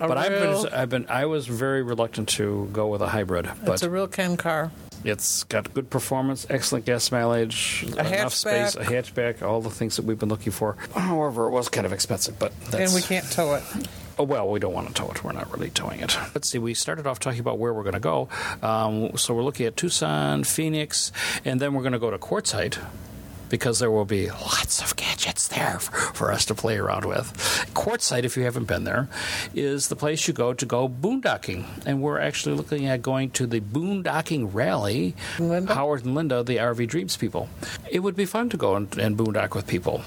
A 0.00 0.06
but 0.08 0.18
I've 0.18 0.30
been, 0.30 0.72
I've 0.72 0.90
been, 0.90 1.06
I 1.08 1.26
was 1.26 1.46
very 1.46 1.82
reluctant 1.82 2.28
to 2.30 2.68
go 2.72 2.88
with 2.88 3.00
a 3.00 3.08
hybrid. 3.08 3.48
But 3.64 3.74
it's 3.74 3.82
a 3.82 3.90
real 3.90 4.06
Ken 4.06 4.36
car. 4.36 4.70
It's 5.02 5.44
got 5.44 5.72
good 5.72 5.88
performance, 5.88 6.46
excellent 6.50 6.84
gas 6.84 7.10
mileage, 7.10 7.84
a 7.84 8.00
enough 8.00 8.34
hatchback. 8.34 8.70
space, 8.70 8.76
a 8.76 8.84
hatchback, 8.84 9.42
all 9.42 9.62
the 9.62 9.70
things 9.70 9.96
that 9.96 10.04
we've 10.04 10.18
been 10.18 10.28
looking 10.28 10.52
for. 10.52 10.76
However, 10.94 11.46
it 11.46 11.50
was 11.50 11.70
kind 11.70 11.86
of 11.86 11.92
expensive, 11.94 12.38
but 12.38 12.52
and 12.76 12.92
we 12.92 13.00
can't 13.00 13.24
tow 13.30 13.54
it. 13.54 13.62
Oh, 14.18 14.24
well, 14.24 14.50
we 14.50 14.60
don't 14.60 14.74
want 14.74 14.88
to 14.88 14.92
tow 14.92 15.10
it. 15.10 15.24
We're 15.24 15.32
not 15.32 15.50
really 15.50 15.70
towing 15.70 16.00
it. 16.00 16.18
Let's 16.34 16.50
see. 16.50 16.58
We 16.58 16.74
started 16.74 17.06
off 17.06 17.18
talking 17.18 17.40
about 17.40 17.58
where 17.58 17.72
we're 17.72 17.84
going 17.84 17.94
to 17.94 18.00
go. 18.00 18.28
Um, 18.62 19.16
so 19.16 19.32
we're 19.32 19.42
looking 19.42 19.64
at 19.64 19.78
Tucson, 19.78 20.44
Phoenix, 20.44 21.10
and 21.46 21.58
then 21.58 21.72
we're 21.72 21.80
going 21.80 21.94
to 21.94 21.98
go 21.98 22.10
to 22.10 22.18
Quartzsite 22.18 22.76
because 23.50 23.80
there 23.80 23.90
will 23.90 24.06
be 24.06 24.30
lots 24.30 24.80
of 24.80 24.96
gadgets 24.96 25.48
there 25.48 25.78
for, 25.78 26.14
for 26.14 26.32
us 26.32 26.46
to 26.46 26.54
play 26.54 26.78
around 26.78 27.04
with. 27.04 27.26
Quartzsite, 27.74 28.24
if 28.24 28.36
you 28.36 28.44
haven't 28.44 28.64
been 28.64 28.84
there, 28.84 29.08
is 29.54 29.88
the 29.88 29.96
place 29.96 30.26
you 30.26 30.32
go 30.32 30.54
to 30.54 30.64
go 30.64 30.88
boondocking. 30.88 31.66
And 31.84 32.00
we're 32.00 32.18
actually 32.18 32.54
looking 32.54 32.86
at 32.86 33.02
going 33.02 33.30
to 33.32 33.46
the 33.46 33.60
boondocking 33.60 34.54
rally. 34.54 35.14
Linda? 35.38 35.74
Howard 35.74 36.06
and 36.06 36.14
Linda, 36.14 36.42
the 36.42 36.56
RV 36.56 36.88
Dreams 36.88 37.18
people. 37.18 37.50
It 37.90 38.00
would 38.00 38.16
be 38.16 38.24
fun 38.24 38.48
to 38.50 38.56
go 38.56 38.76
and, 38.76 38.96
and 38.98 39.18
boondock 39.18 39.54
with 39.54 39.66
people 39.66 40.02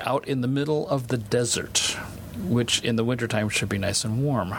out 0.00 0.26
in 0.26 0.40
the 0.40 0.48
middle 0.48 0.88
of 0.88 1.08
the 1.08 1.16
desert, 1.16 1.96
which 2.46 2.82
in 2.82 2.96
the 2.96 3.04
wintertime 3.04 3.48
should 3.48 3.68
be 3.68 3.78
nice 3.78 4.04
and 4.04 4.22
warm. 4.22 4.54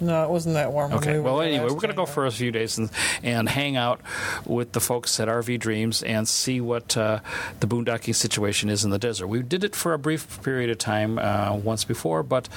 No, 0.00 0.22
it 0.24 0.30
wasn't 0.30 0.54
that 0.54 0.72
warm. 0.72 0.92
Okay. 0.92 1.14
we 1.14 1.20
Well, 1.20 1.40
anyway, 1.40 1.64
we're 1.64 1.74
going 1.74 1.88
to 1.88 1.94
go 1.94 2.06
for 2.06 2.26
a 2.26 2.30
few 2.30 2.52
days 2.52 2.78
and, 2.78 2.90
and 3.22 3.48
hang 3.48 3.76
out 3.76 4.00
with 4.44 4.72
the 4.72 4.80
folks 4.80 5.18
at 5.18 5.28
RV 5.28 5.58
Dreams 5.58 6.02
and 6.02 6.28
see 6.28 6.60
what 6.60 6.96
uh, 6.96 7.20
the 7.60 7.66
boondocking 7.66 8.14
situation 8.14 8.68
is 8.68 8.84
in 8.84 8.90
the 8.90 8.98
desert. 8.98 9.26
We 9.26 9.42
did 9.42 9.64
it 9.64 9.74
for 9.74 9.94
a 9.94 9.98
brief 9.98 10.42
period 10.42 10.70
of 10.70 10.78
time 10.78 11.18
uh, 11.18 11.54
once 11.56 11.84
before, 11.84 12.22
but. 12.22 12.48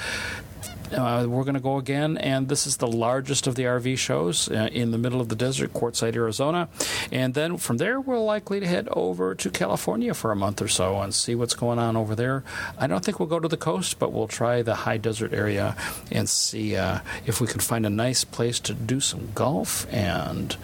Uh, 0.92 1.26
we're 1.26 1.44
going 1.44 1.54
to 1.54 1.60
go 1.60 1.76
again, 1.76 2.16
and 2.18 2.48
this 2.48 2.66
is 2.66 2.76
the 2.76 2.86
largest 2.86 3.46
of 3.46 3.54
the 3.54 3.64
RV 3.64 3.98
shows 3.98 4.50
uh, 4.50 4.68
in 4.72 4.90
the 4.90 4.98
middle 4.98 5.20
of 5.20 5.28
the 5.28 5.36
desert, 5.36 5.72
Quartzsite, 5.72 6.14
Arizona. 6.14 6.68
And 7.10 7.34
then 7.34 7.56
from 7.56 7.78
there, 7.78 8.00
we're 8.00 8.18
likely 8.18 8.60
to 8.60 8.66
head 8.66 8.88
over 8.92 9.34
to 9.34 9.50
California 9.50 10.14
for 10.14 10.32
a 10.32 10.36
month 10.36 10.60
or 10.60 10.68
so 10.68 11.00
and 11.00 11.14
see 11.14 11.34
what's 11.34 11.54
going 11.54 11.78
on 11.78 11.96
over 11.96 12.14
there. 12.14 12.44
I 12.78 12.86
don't 12.86 13.04
think 13.04 13.18
we'll 13.18 13.28
go 13.28 13.40
to 13.40 13.48
the 13.48 13.56
coast, 13.56 13.98
but 13.98 14.12
we'll 14.12 14.28
try 14.28 14.62
the 14.62 14.74
high 14.74 14.98
desert 14.98 15.32
area 15.32 15.76
and 16.10 16.28
see 16.28 16.76
uh, 16.76 17.00
if 17.26 17.40
we 17.40 17.46
can 17.46 17.60
find 17.60 17.86
a 17.86 17.90
nice 17.90 18.24
place 18.24 18.60
to 18.60 18.74
do 18.74 19.00
some 19.00 19.30
golf 19.34 19.86
and 19.92 20.56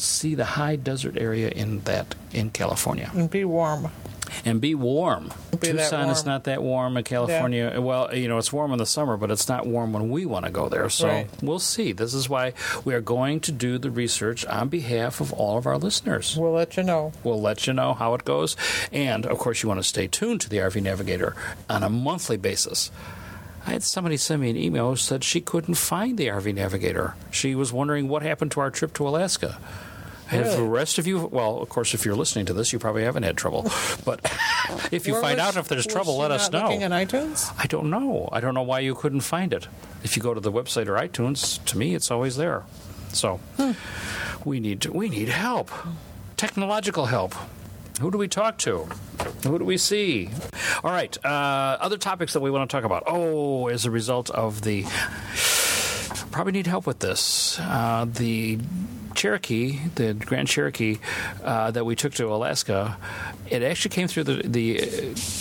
see 0.00 0.34
the 0.34 0.44
high 0.44 0.76
desert 0.76 1.16
area 1.18 1.48
in 1.50 1.80
that 1.80 2.14
in 2.32 2.50
California 2.50 3.10
And 3.14 3.30
be 3.30 3.44
warm. 3.44 3.88
and 4.44 4.60
be 4.60 4.74
warm. 4.74 5.32
Be 5.58 5.72
that 5.72 5.90
Tucson 5.90 6.08
is 6.10 6.24
not 6.24 6.44
that 6.44 6.62
warm 6.62 6.96
in 6.96 7.04
California. 7.04 7.80
Well, 7.80 8.14
you 8.14 8.28
know, 8.28 8.38
it's 8.38 8.52
warm 8.52 8.72
in 8.72 8.78
the 8.78 8.86
summer, 8.86 9.16
but 9.16 9.30
it's 9.30 9.48
not 9.48 9.66
warm 9.66 9.92
when 9.92 10.08
we 10.10 10.24
want 10.24 10.44
to 10.46 10.50
go 10.52 10.68
there. 10.68 10.88
So 10.88 11.08
Right. 11.08 11.28
we'll 11.42 11.58
see. 11.58 11.92
This 11.92 12.14
is 12.14 12.28
why 12.28 12.52
we 12.84 12.94
are 12.94 13.00
going 13.00 13.40
to 13.40 13.52
do 13.52 13.76
the 13.78 13.90
research 13.90 14.46
on 14.46 14.68
behalf 14.68 15.20
of 15.20 15.32
all 15.32 15.58
of 15.58 15.66
our 15.66 15.76
listeners. 15.78 16.36
We'll 16.38 16.52
let 16.52 16.76
you 16.76 16.82
know. 16.84 17.12
We'll 17.24 17.40
let 17.42 17.66
you 17.66 17.72
know 17.72 17.92
how 17.94 18.14
it 18.14 18.24
goes. 18.24 18.56
And 18.92 19.26
of 19.26 19.38
course, 19.38 19.62
you 19.62 19.68
want 19.68 19.80
to 19.80 19.88
stay 19.88 20.06
tuned 20.06 20.40
to 20.42 20.48
the 20.48 20.58
RV 20.58 20.80
Navigator 20.82 21.34
on 21.68 21.82
a 21.82 21.88
monthly 21.90 22.36
basis. 22.36 22.90
I 23.66 23.72
had 23.72 23.82
somebody 23.82 24.16
send 24.16 24.40
me 24.40 24.48
an 24.48 24.56
email 24.56 24.88
who 24.88 24.96
said 24.96 25.22
she 25.22 25.40
couldn't 25.42 25.74
find 25.74 26.16
the 26.16 26.28
RV 26.28 26.54
Navigator. 26.54 27.14
She 27.30 27.54
was 27.54 27.74
wondering 27.74 28.08
what 28.08 28.22
happened 28.22 28.52
to 28.52 28.60
our 28.60 28.70
trip 28.70 28.94
to 28.94 29.06
Alaska. 29.06 29.58
Have 30.30 30.44
Really? 30.44 30.56
the 30.58 30.62
rest 30.62 30.98
of 30.98 31.06
you, 31.06 31.26
well, 31.26 31.58
of 31.60 31.68
course, 31.68 31.92
if 31.92 32.04
you're 32.04 32.14
listening 32.14 32.46
to 32.46 32.52
this, 32.52 32.72
you 32.72 32.78
probably 32.78 33.02
haven't 33.02 33.24
had 33.24 33.36
trouble. 33.36 33.62
But 34.04 34.20
if 34.92 35.06
you 35.06 35.14
Where 35.14 35.22
find 35.22 35.38
was- 35.38 35.46
out 35.48 35.56
if 35.60 35.68
there's 35.68 35.86
was 35.86 35.92
trouble, 35.92 36.14
she 36.14 36.20
let 36.20 36.30
us 36.30 36.50
not 36.52 36.64
Looking 36.70 36.80
know. 36.88 36.96
in 36.98 37.06
iTunes. 37.06 37.52
I 37.58 37.66
don't 37.66 37.90
know. 37.90 38.28
I 38.32 38.40
don't 38.40 38.54
know 38.54 38.62
why 38.62 38.78
you 38.80 38.94
couldn't 38.94 39.20
find 39.22 39.52
it. 39.52 39.66
If 40.04 40.16
you 40.16 40.22
go 40.22 40.32
to 40.32 40.40
the 40.40 40.52
website 40.52 40.86
or 40.86 40.94
iTunes, 40.94 41.62
to 41.66 41.76
me, 41.76 41.94
it's 41.94 42.10
always 42.10 42.36
there. 42.36 42.62
So 43.12 43.40
we 44.44 44.60
need 44.60 44.80
to, 44.82 44.92
we 44.92 45.08
need 45.08 45.28
help, 45.28 45.70
technological 46.36 47.06
help. 47.06 47.34
Who 48.00 48.10
do 48.10 48.16
we 48.16 48.28
talk 48.28 48.56
to? 48.58 48.88
Who 49.42 49.58
do 49.58 49.64
we 49.64 49.76
see? 49.76 50.30
All 50.84 50.90
right. 50.92 51.14
Uh, 51.24 51.76
other 51.80 51.98
topics 51.98 52.32
that 52.34 52.40
we 52.40 52.50
want 52.50 52.70
to 52.70 52.74
talk 52.74 52.84
about. 52.84 53.02
Oh, 53.06 53.66
as 53.66 53.84
a 53.84 53.90
result 53.90 54.30
of 54.30 54.62
the 54.62 54.86
probably 56.30 56.52
need 56.52 56.66
help 56.66 56.86
with 56.86 57.00
this. 57.00 57.58
Uh, 57.60 58.06
the 58.08 58.58
Cherokee, 59.14 59.80
the 59.96 60.14
Grand 60.14 60.48
Cherokee 60.48 60.98
uh, 61.42 61.70
that 61.72 61.84
we 61.84 61.96
took 61.96 62.14
to 62.14 62.26
Alaska, 62.32 62.96
it 63.50 63.62
actually 63.62 63.90
came 63.90 64.08
through 64.08 64.24
the 64.24 64.42
the, 64.46 64.78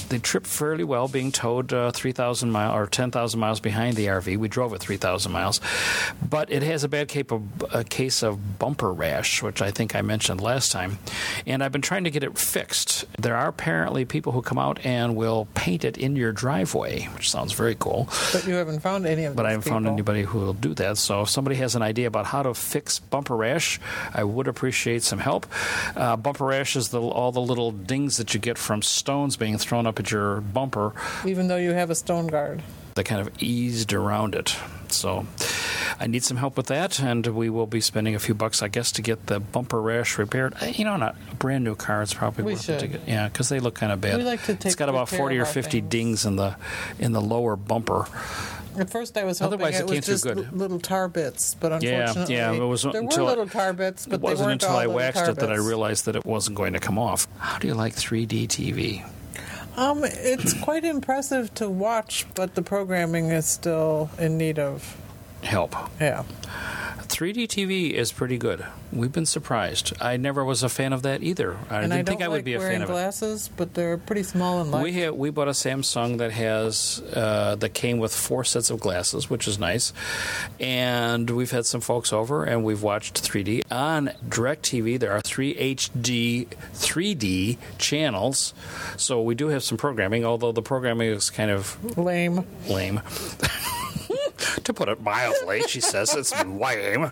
the 0.10 0.20
trip 0.20 0.46
fairly 0.46 0.84
well, 0.84 1.08
being 1.08 1.32
towed 1.32 1.72
uh, 1.72 1.92
three 1.92 2.12
thousand 2.12 2.52
miles 2.52 2.76
or 2.76 2.88
ten 2.88 3.12
thousand 3.12 3.40
miles 3.40 3.60
behind 3.60 3.96
the 3.96 4.08
RV. 4.08 4.38
We 4.38 4.48
drove 4.48 4.74
it 4.74 4.80
three 4.80 4.98
thousand 4.98 5.32
miles, 5.32 5.62
but 6.28 6.52
it 6.52 6.64
has 6.64 6.84
a 6.84 6.90
bad 6.90 7.08
cape 7.08 7.32
of, 7.32 7.44
a 7.72 7.84
case 7.84 8.24
of 8.24 8.58
bumper 8.60 8.92
rash, 8.92 9.44
which 9.44 9.62
I 9.62 9.72
think 9.72 9.96
I 9.96 10.02
mentioned 10.02 10.42
last 10.42 10.72
time, 10.72 10.98
and 11.46 11.64
I've 11.64 11.72
been 11.72 11.82
trying 11.82 12.06
to 12.06 12.12
get 12.12 12.24
it 12.24 12.38
fixed. 12.38 13.06
There 13.20 13.36
are 13.36 13.48
apparently 13.48 14.06
people 14.06 14.32
who 14.32 14.42
come 14.42 14.58
out 14.58 14.84
and 14.84 15.16
will 15.16 15.48
paint 15.54 15.86
it 15.86 15.98
in 15.98 16.16
your 16.16 16.32
driveway, 16.32 17.04
which 17.14 17.30
sounds 17.30 17.54
very 17.54 17.76
cool 17.76 18.10
But 18.34 18.48
you 18.48 18.56
haven't 18.56 18.80
found 18.80 19.06
any 19.06 19.26
of 19.26 19.36
but 19.36 19.46
I 19.46 19.52
haven't 19.52 19.70
found 19.70 19.88
anybody 19.88 20.24
who 20.24 20.40
will 20.40 20.54
do 20.54 20.74
that. 20.80 20.98
So 20.98 21.22
if 21.22 21.30
somebody 21.30 21.56
has 21.58 21.76
an 21.76 21.82
idea 21.82 22.08
about 22.08 22.26
how 22.26 22.44
to 22.44 22.54
fix 22.54 23.00
bumper 23.00 23.36
rash, 23.38 23.80
I 24.14 24.24
would 24.26 24.48
appreciate 24.48 25.04
some 25.04 25.20
help. 25.20 25.46
Uh, 25.96 26.18
bumper 26.18 26.46
rash 26.46 26.76
is 26.76 26.90
the, 26.90 27.00
all 27.00 27.32
the 27.32 27.40
little 27.40 27.72
dings 27.72 28.18
that 28.18 28.34
you 28.34 28.40
get 28.42 28.58
from 28.58 28.82
stones 28.82 29.38
being 29.38 29.58
thrown 29.58 29.86
up 29.88 30.00
at 30.00 30.12
your 30.12 30.42
bumper 30.42 30.94
Even 31.26 31.48
though 31.48 31.58
you 31.58 31.72
have 31.72 31.90
a 31.90 31.96
stone 31.96 32.28
guard. 32.28 32.62
that 32.96 33.06
kind 33.06 33.22
of 33.22 33.32
eased 33.42 33.94
around 33.94 34.36
it. 34.36 34.56
So 34.90 35.28
I 36.00 36.08
need 36.08 36.24
some 36.24 36.38
help 36.38 36.58
with 36.58 36.66
that, 36.68 37.00
and 37.00 37.26
we 37.28 37.50
will 37.52 37.68
be 37.68 37.80
spending 37.80 38.16
a 38.16 38.20
few 38.20 38.34
bucks, 38.34 38.64
I 38.64 38.70
guess, 38.70 38.92
to 38.94 39.04
get 39.04 39.28
the 39.28 39.40
bumper 39.40 39.80
rash 39.80 40.18
repaired. 40.18 40.56
Uh, 40.60 40.66
You 40.66 40.84
know, 40.86 40.98
not 40.98 41.16
a 41.32 41.36
brand 41.36 41.64
new 41.64 41.76
car. 41.76 42.02
It's 42.02 42.14
probably 42.16 42.44
We 42.44 42.54
worth 42.54 42.68
it 42.70 42.80
to 42.80 42.88
get. 42.88 43.02
Yeah, 43.08 43.28
because 43.28 43.50
they 43.50 43.60
look 43.60 43.76
kind 43.76 43.92
of 43.92 44.02
bad. 44.02 44.18
We 44.18 44.24
like 44.24 44.42
to 44.46 44.54
it's 44.54 44.64
take 44.64 44.78
got 44.78 44.90
about 44.90 45.08
forty 45.08 45.38
or 45.38 45.46
fifty 45.46 45.80
things. 45.82 45.92
dings 45.92 46.26
in 46.26 46.38
the 46.38 46.56
in 46.98 47.12
the 47.12 47.22
lower 47.22 47.56
bumper. 47.56 48.08
At 48.80 48.90
first, 48.90 49.18
I 49.18 49.24
was 49.26 49.40
hoping 49.40 49.56
Otherwise, 49.56 49.80
it 49.80 49.90
it 49.90 49.96
was 49.98 50.06
just 50.06 50.24
good. 50.24 50.52
little 50.54 50.80
tar 50.80 51.08
bits, 51.10 51.54
but 51.56 51.72
unfortunately, 51.74 52.36
yeah, 52.36 52.54
it 52.54 52.60
was 52.60 52.84
there 52.84 53.04
were 53.04 53.10
little 53.10 53.48
tar 53.48 53.74
bits, 53.74 54.06
but 54.06 54.16
it 54.16 54.22
wasn't 54.22 54.52
until 54.54 54.76
I 54.76 54.88
waxed 54.88 55.28
it 55.28 55.36
that 55.38 55.52
I 55.52 55.56
realized 55.58 56.06
that 56.06 56.16
it 56.16 56.26
wasn't 56.26 56.56
going 56.58 56.74
to 56.74 56.80
come 56.80 56.98
off. 56.98 57.28
How 57.38 57.60
do 57.60 57.68
you 57.68 57.74
like 57.74 57.96
3D 57.96 58.48
TV? 58.48 59.06
Um, 59.78 60.02
it's 60.04 60.54
quite 60.62 60.84
impressive 60.84 61.54
to 61.56 61.70
watch, 61.70 62.26
but 62.36 62.56
the 62.56 62.62
programming 62.62 63.30
is 63.30 63.46
still 63.46 64.10
in 64.18 64.38
need 64.38 64.60
of 64.60 64.98
Help. 65.44 65.76
yeah. 66.02 66.24
3D 67.20 67.48
TV 67.50 67.92
is 67.92 68.14
pretty 68.14 68.38
good. 68.38 68.66
We've 68.94 69.12
been 69.12 69.26
surprised. 69.26 69.92
I 70.00 70.16
never 70.16 70.46
was 70.46 70.64
a 70.64 70.70
fan 70.70 70.94
of 70.94 71.02
that 71.02 71.22
either. 71.22 71.58
I 71.70 71.82
and 71.82 71.92
didn't 71.92 72.08
I 72.08 72.10
think 72.10 72.22
I 72.22 72.30
would 72.30 72.46
be 72.46 72.54
a 72.54 72.62
fan 72.62 72.82
of 72.82 72.90
it. 72.90 72.94
glasses, 72.94 73.50
but 73.58 73.74
they're 73.74 73.98
pretty 73.98 74.24
small 74.24 74.62
and 74.62 74.72
light. 74.72 74.84
We 74.84 75.10
we 75.10 75.30
bought 75.30 75.50
a 75.50 75.52
Samsung 75.52 76.20
that 76.20 76.32
has 76.32 77.04
uh, 77.14 77.56
that 77.56 77.74
came 77.74 77.98
with 77.98 78.16
four 78.16 78.46
sets 78.46 78.70
of 78.70 78.80
glasses, 78.80 79.30
which 79.30 79.50
is 79.50 79.60
nice. 79.60 79.92
And 80.62 81.30
we've 81.30 81.52
had 81.52 81.66
some 81.66 81.82
folks 81.82 82.14
over, 82.14 82.46
and 82.46 82.64
we've 82.64 82.82
watched 82.82 83.22
3D 83.22 83.64
on 83.70 84.12
DirecTV. 84.26 84.98
There 84.98 85.12
are 85.12 85.20
three 85.20 85.54
HD 85.56 86.48
3D 86.48 87.58
channels, 87.78 88.54
so 88.96 89.22
we 89.22 89.36
do 89.36 89.50
have 89.50 89.66
some 89.66 89.78
programming. 89.78 90.24
Although 90.24 90.54
the 90.54 90.62
programming 90.62 91.10
is 91.10 91.30
kind 91.30 91.52
of 91.52 91.98
Lame. 91.98 92.46
lame. 92.70 93.02
to 94.64 94.74
put 94.74 94.90
it 94.90 95.02
mildly, 95.02 95.64
she 95.68 95.82
says 95.82 96.16
it's 96.16 96.34
lame. 96.46 97.12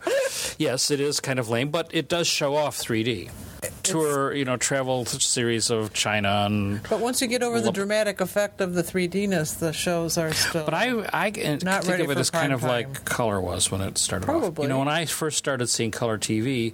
Yes, 0.57 0.91
it 0.91 0.99
is 0.99 1.19
kind 1.19 1.39
of 1.39 1.49
lame, 1.49 1.69
but 1.69 1.89
it 1.93 2.07
does 2.07 2.27
show 2.27 2.55
off 2.55 2.77
3D. 2.77 3.29
Tour, 3.91 4.33
you 4.33 4.45
know, 4.45 4.57
travel 4.57 5.05
series 5.05 5.69
of 5.69 5.93
China 5.93 6.45
and 6.45 6.81
But 6.89 6.99
once 6.99 7.21
you 7.21 7.27
get 7.27 7.43
over 7.43 7.61
the 7.61 7.71
dramatic 7.71 8.21
effect 8.21 8.61
of 8.61 8.73
the 8.73 8.83
3Dness, 8.83 9.59
the 9.59 9.73
shows 9.73 10.17
are 10.17 10.31
still. 10.33 10.65
But 10.65 10.73
I, 10.73 11.07
I 11.13 11.31
can 11.31 11.59
Not 11.63 11.83
think 11.83 11.99
of 11.99 12.09
it 12.11 12.17
as 12.17 12.29
kind 12.29 12.53
of 12.53 12.61
time. 12.61 12.69
like 12.69 13.05
color 13.05 13.39
was 13.41 13.71
when 13.71 13.81
it 13.81 13.97
started 13.97 14.25
off. 14.29 14.39
Probably. 14.39 14.63
You 14.63 14.69
know, 14.69 14.79
when 14.79 14.87
I 14.87 15.05
first 15.05 15.37
started 15.37 15.67
seeing 15.67 15.91
color 15.91 16.17
TV, 16.17 16.73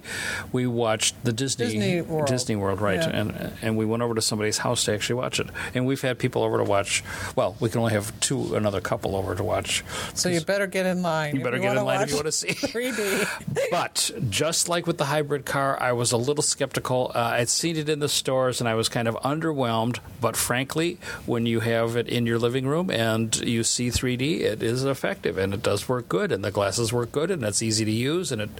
we 0.52 0.66
watched 0.66 1.14
the 1.24 1.32
Disney 1.32 1.66
Disney 1.66 2.00
World. 2.00 2.26
Disney 2.28 2.56
World, 2.56 2.80
right? 2.80 3.00
Yeah. 3.00 3.08
And 3.10 3.52
and 3.62 3.76
we 3.76 3.84
went 3.84 4.02
over 4.02 4.14
to 4.14 4.22
somebody's 4.22 4.58
house 4.58 4.84
to 4.84 4.92
actually 4.94 5.16
watch 5.16 5.40
it. 5.40 5.48
And 5.74 5.86
we've 5.86 6.02
had 6.02 6.18
people 6.18 6.42
over 6.42 6.58
to 6.58 6.64
watch. 6.64 7.02
Well, 7.36 7.56
we 7.60 7.68
can 7.68 7.80
only 7.80 7.92
have 7.92 8.18
two, 8.20 8.54
another 8.54 8.80
couple 8.80 9.16
over 9.16 9.34
to 9.34 9.42
watch. 9.44 9.84
so 10.14 10.28
you 10.28 10.40
better 10.40 10.66
get 10.66 10.86
in 10.86 11.02
line. 11.02 11.36
You 11.36 11.42
better 11.42 11.56
if 11.56 11.62
get 11.62 11.76
in 11.76 11.84
line 11.84 12.02
if 12.02 12.10
you 12.10 12.16
want 12.16 12.26
to 12.26 12.32
see. 12.32 12.48
3D. 12.54 13.28
But 13.70 14.10
just 14.30 14.68
like 14.68 14.86
with 14.86 14.98
the 14.98 15.04
hybrid 15.06 15.44
car, 15.44 15.80
I 15.80 15.92
was 15.92 16.12
a 16.12 16.16
little 16.16 16.42
skeptical. 16.42 17.03
Uh, 17.14 17.34
I'd 17.38 17.48
seen 17.48 17.76
it 17.76 17.88
in 17.88 17.98
the 17.98 18.08
stores 18.08 18.60
and 18.60 18.68
I 18.68 18.74
was 18.74 18.88
kind 18.88 19.08
of 19.08 19.14
underwhelmed. 19.16 19.98
But 20.20 20.36
frankly, 20.36 20.98
when 21.26 21.46
you 21.46 21.60
have 21.60 21.96
it 21.96 22.08
in 22.08 22.26
your 22.26 22.38
living 22.38 22.66
room 22.66 22.90
and 22.90 23.34
you 23.36 23.64
see 23.64 23.88
3D, 23.88 24.40
it 24.40 24.62
is 24.62 24.84
effective 24.84 25.38
and 25.38 25.52
it 25.54 25.62
does 25.62 25.88
work 25.88 26.08
good. 26.08 26.32
And 26.32 26.44
the 26.44 26.50
glasses 26.50 26.92
work 26.92 27.12
good 27.12 27.30
and 27.30 27.42
it's 27.44 27.62
easy 27.62 27.84
to 27.84 27.90
use 27.90 28.32
and 28.32 28.42
it, 28.42 28.50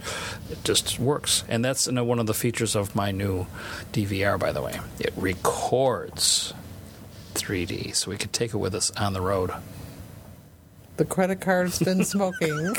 it 0.49 0.63
just 0.63 0.99
works. 0.99 1.43
And 1.47 1.63
that's 1.63 1.87
you 1.87 1.93
know, 1.93 2.03
one 2.03 2.19
of 2.19 2.27
the 2.27 2.33
features 2.33 2.75
of 2.75 2.95
my 2.95 3.11
new 3.11 3.47
DVR, 3.93 4.39
by 4.39 4.51
the 4.51 4.61
way. 4.61 4.79
It 4.99 5.13
records 5.15 6.53
3D, 7.35 7.95
so 7.95 8.11
we 8.11 8.17
could 8.17 8.33
take 8.33 8.53
it 8.53 8.57
with 8.57 8.75
us 8.75 8.91
on 8.91 9.13
the 9.13 9.21
road. 9.21 9.51
The 10.97 11.05
credit 11.05 11.41
card's 11.41 11.79
been 11.79 12.03
smoking. 12.05 12.75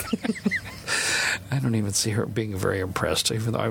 I 1.51 1.59
don't 1.59 1.75
even 1.75 1.93
see 1.93 2.11
her 2.11 2.27
being 2.27 2.57
very 2.57 2.81
impressed, 2.81 3.31
even 3.31 3.53
though 3.53 3.59
I. 3.61 3.69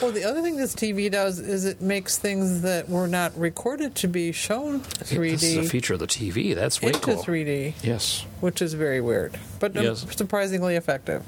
well, 0.00 0.12
the 0.12 0.24
other 0.24 0.42
thing 0.42 0.56
this 0.56 0.74
TV 0.74 1.10
does 1.10 1.38
is 1.38 1.64
it 1.64 1.80
makes 1.80 2.18
things 2.18 2.62
that 2.62 2.88
were 2.88 3.08
not 3.08 3.36
recorded 3.38 3.94
to 3.96 4.08
be 4.08 4.32
shown 4.32 4.80
3D. 4.80 5.30
This 5.32 5.42
is 5.42 5.56
a 5.56 5.62
feature 5.68 5.94
of 5.94 6.00
the 6.00 6.06
TV. 6.06 6.54
That's 6.54 6.80
way 6.80 6.88
into 6.88 7.00
cool. 7.00 7.16
3D, 7.16 7.74
Yes. 7.82 8.24
Which 8.40 8.60
is 8.62 8.74
very 8.74 9.00
weird, 9.00 9.38
but 9.60 9.74
Yes. 9.74 10.06
surprisingly 10.16 10.76
effective. 10.76 11.22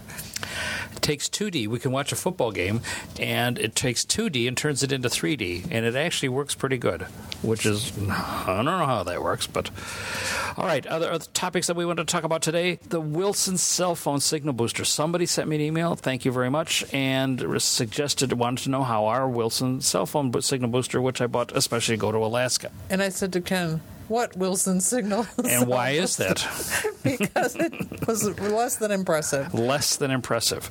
It 0.95 1.03
takes 1.03 1.29
2D. 1.29 1.67
We 1.67 1.79
can 1.79 1.93
watch 1.93 2.13
a 2.13 2.17
football 2.17 2.51
game, 2.53 2.81
and 3.19 3.59
it 3.59 3.75
takes 3.75 4.05
2D 4.05 4.47
and 4.49 4.57
turns 4.57 4.83
it 4.83 4.93
into 4.93 5.09
3D, 5.09 5.65
and 5.71 5.85
it 5.87 5.95
actually 5.95 6.29
works 6.29 6.55
pretty 6.55 6.79
good. 6.79 7.07
Which 7.43 7.67
is 7.67 7.93
I 8.11 8.55
don't 8.57 8.65
know 8.65 8.87
how 8.87 9.03
that 9.05 9.23
works, 9.23 9.47
but 9.47 9.71
all 10.57 10.65
right. 10.65 10.85
Other, 10.87 11.11
other 11.13 11.27
topics 11.35 11.67
that 11.67 11.77
we 11.77 11.85
want 11.85 11.99
to 11.99 12.05
talk 12.05 12.25
about 12.25 12.41
today: 12.43 12.79
the 12.89 13.01
Wilson 13.01 13.59
cell 13.59 13.95
phone 13.95 14.21
signal 14.21 14.55
booster. 14.55 14.85
Somebody 14.85 15.27
sent 15.27 15.49
me 15.49 15.57
an 15.57 15.63
email. 15.63 15.95
Thank 15.97 16.25
you 16.25 16.33
very 16.33 16.51
much, 16.51 16.83
and 16.95 17.45
suggested 17.63 18.33
wanted 18.33 18.65
to 18.65 18.71
know 18.71 18.83
how 18.83 19.05
our 19.07 19.29
Wilson 19.29 19.81
cell 19.83 20.07
phone 20.07 20.33
signal 20.43 20.71
booster, 20.71 21.01
which 21.01 21.21
I 21.21 21.27
bought 21.27 21.53
especially 21.55 21.97
to 21.97 22.01
go 22.01 22.11
to 22.11 22.19
Alaska. 22.19 22.71
And 22.89 23.03
I 23.03 23.11
said 23.11 23.33
to 23.35 23.41
Ken, 23.43 23.81
what 24.09 24.37
Wilson 24.37 24.81
signal. 24.81 25.27
And 25.49 25.67
why 25.67 25.91
is 25.91 26.17
that? 26.17 26.47
because 27.03 27.57
it 27.57 28.07
was 28.07 28.39
less 28.41 28.77
than 28.77 28.91
impressive. 28.91 29.55
Less 29.55 29.97
than 29.97 30.11
impressive. 30.11 30.71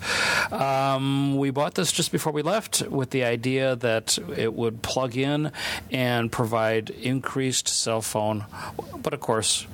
Um, 0.51 1.37
we 1.37 1.49
bought 1.49 1.75
this 1.75 1.91
just 1.91 2.11
before 2.11 2.33
we 2.33 2.41
left 2.41 2.81
with 2.83 3.11
the 3.11 3.23
idea 3.23 3.75
that 3.77 4.17
it 4.35 4.53
would 4.53 4.81
plug 4.81 5.17
in 5.17 5.51
and 5.91 6.31
provide 6.31 6.89
increased 6.89 7.67
cell 7.67 8.01
phone. 8.01 8.45
But 8.97 9.13
of 9.13 9.19
course, 9.19 9.65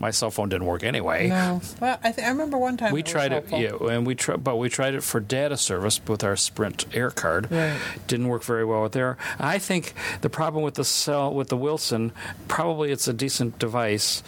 my 0.00 0.10
cell 0.10 0.30
phone 0.30 0.48
didn't 0.48 0.66
work 0.66 0.82
anyway. 0.82 1.28
No, 1.28 1.60
well, 1.80 1.98
I, 2.02 2.12
th- 2.12 2.26
I 2.26 2.30
remember 2.30 2.58
one 2.58 2.76
time 2.76 2.92
we 2.92 3.02
tried 3.02 3.32
it, 3.32 3.46
yeah, 3.50 3.76
and 3.90 4.06
we 4.06 4.14
tried, 4.14 4.42
but 4.42 4.56
we 4.56 4.68
tried 4.68 4.94
it 4.94 5.02
for 5.02 5.20
data 5.20 5.56
service 5.56 6.00
with 6.06 6.24
our 6.24 6.36
Sprint 6.36 6.86
Air 6.94 7.10
card. 7.10 7.50
Right. 7.50 7.78
Didn't 8.06 8.28
work 8.28 8.42
very 8.44 8.64
well 8.64 8.82
with 8.82 8.92
there. 8.92 9.16
I 9.38 9.58
think 9.58 9.94
the 10.20 10.30
problem 10.30 10.62
with 10.64 10.74
the 10.74 10.84
cell 10.84 11.32
with 11.32 11.48
the 11.48 11.56
Wilson, 11.56 12.12
probably 12.48 12.90
it's 12.92 13.08
a 13.08 13.12
decent 13.12 13.58
device, 13.58 14.22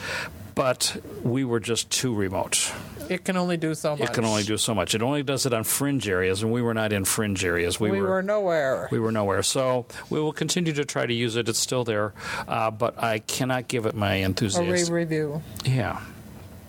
but 0.58 0.96
we 1.22 1.44
were 1.44 1.60
just 1.60 1.88
too 1.90 2.12
remote. 2.12 2.72
It 3.08 3.24
can 3.24 3.36
only 3.36 3.56
do 3.56 3.74
so 3.74 3.96
much. 3.96 4.00
It 4.10 4.12
can 4.12 4.24
only 4.24 4.42
do 4.42 4.58
so 4.58 4.74
much. 4.74 4.94
It 4.94 5.02
only 5.02 5.22
does 5.22 5.46
it 5.46 5.54
on 5.54 5.62
fringe 5.64 6.08
areas, 6.08 6.42
and 6.42 6.52
we 6.52 6.60
were 6.60 6.74
not 6.74 6.92
in 6.92 7.04
fringe 7.04 7.44
areas. 7.44 7.78
We, 7.80 7.90
We 7.92 8.02
were 8.02 8.22
nowhere. 8.22 8.88
we 8.90 8.98
were 8.98 9.12
nowhere. 9.12 9.42
So 9.44 9.86
we 10.10 10.20
will 10.20 10.32
continue 10.32 10.72
to 10.74 10.84
try 10.84 11.06
to 11.06 11.14
use 11.14 11.36
it. 11.36 11.48
It's 11.48 11.58
still 11.60 11.84
there, 11.84 12.12
uh, 12.48 12.70
but 12.72 13.00
I 13.02 13.20
cannot 13.20 13.68
give 13.68 13.86
it 13.86 13.94
my 13.94 14.16
A 14.16 14.22
enthusiasm. 14.24 14.68
rave 14.70 14.90
review. 14.90 15.42
Yeah. 15.64 16.00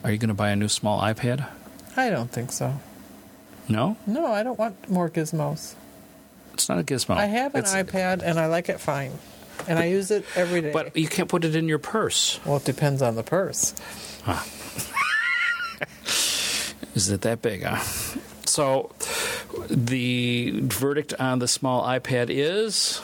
Are 0.03 0.11
you 0.11 0.17
going 0.19 0.29
to 0.29 0.33
buy 0.35 0.49
a 0.51 0.55
new 0.55 0.69
small 0.69 1.01
iPad? 1.01 1.45
I 1.97 2.09
don't 2.11 2.31
think 2.31 2.51
so. 2.53 2.79
No, 3.67 3.97
No, 4.07 4.27
I 4.27 4.43
don't 4.43 4.57
want 4.57 4.89
more 4.89 5.09
gizmos. 5.09 5.73
it's 6.53 6.69
not 6.69 6.79
a 6.79 6.83
gizmo. 6.83 7.17
I 7.17 7.25
have 7.25 7.53
an 7.55 7.63
It's- 7.65 7.73
iPad 7.75 8.21
and 8.23 8.39
I 8.39 8.45
like 8.45 8.69
it 8.69 8.79
fine, 8.79 9.11
and 9.69 9.79
I 9.79 9.85
use 9.85 10.11
it 10.11 10.25
every 10.35 10.61
day. 10.61 10.71
But 10.71 10.95
you 10.97 11.07
can't 11.07 11.29
put 11.29 11.45
it 11.45 11.55
in 11.55 11.67
your 11.69 11.79
purse. 11.79 12.39
well, 12.45 12.57
it 12.57 12.65
depends 12.65 13.01
on 13.01 13.15
the 13.15 13.23
purse. 13.23 13.73
Is 16.95 17.09
it 17.09 17.21
that 17.21 17.41
big? 17.41 17.63
Huh? 17.63 17.79
So, 18.45 18.91
the 19.69 20.59
verdict 20.63 21.13
on 21.19 21.39
the 21.39 21.47
small 21.47 21.83
iPad 21.83 22.27
is 22.29 22.97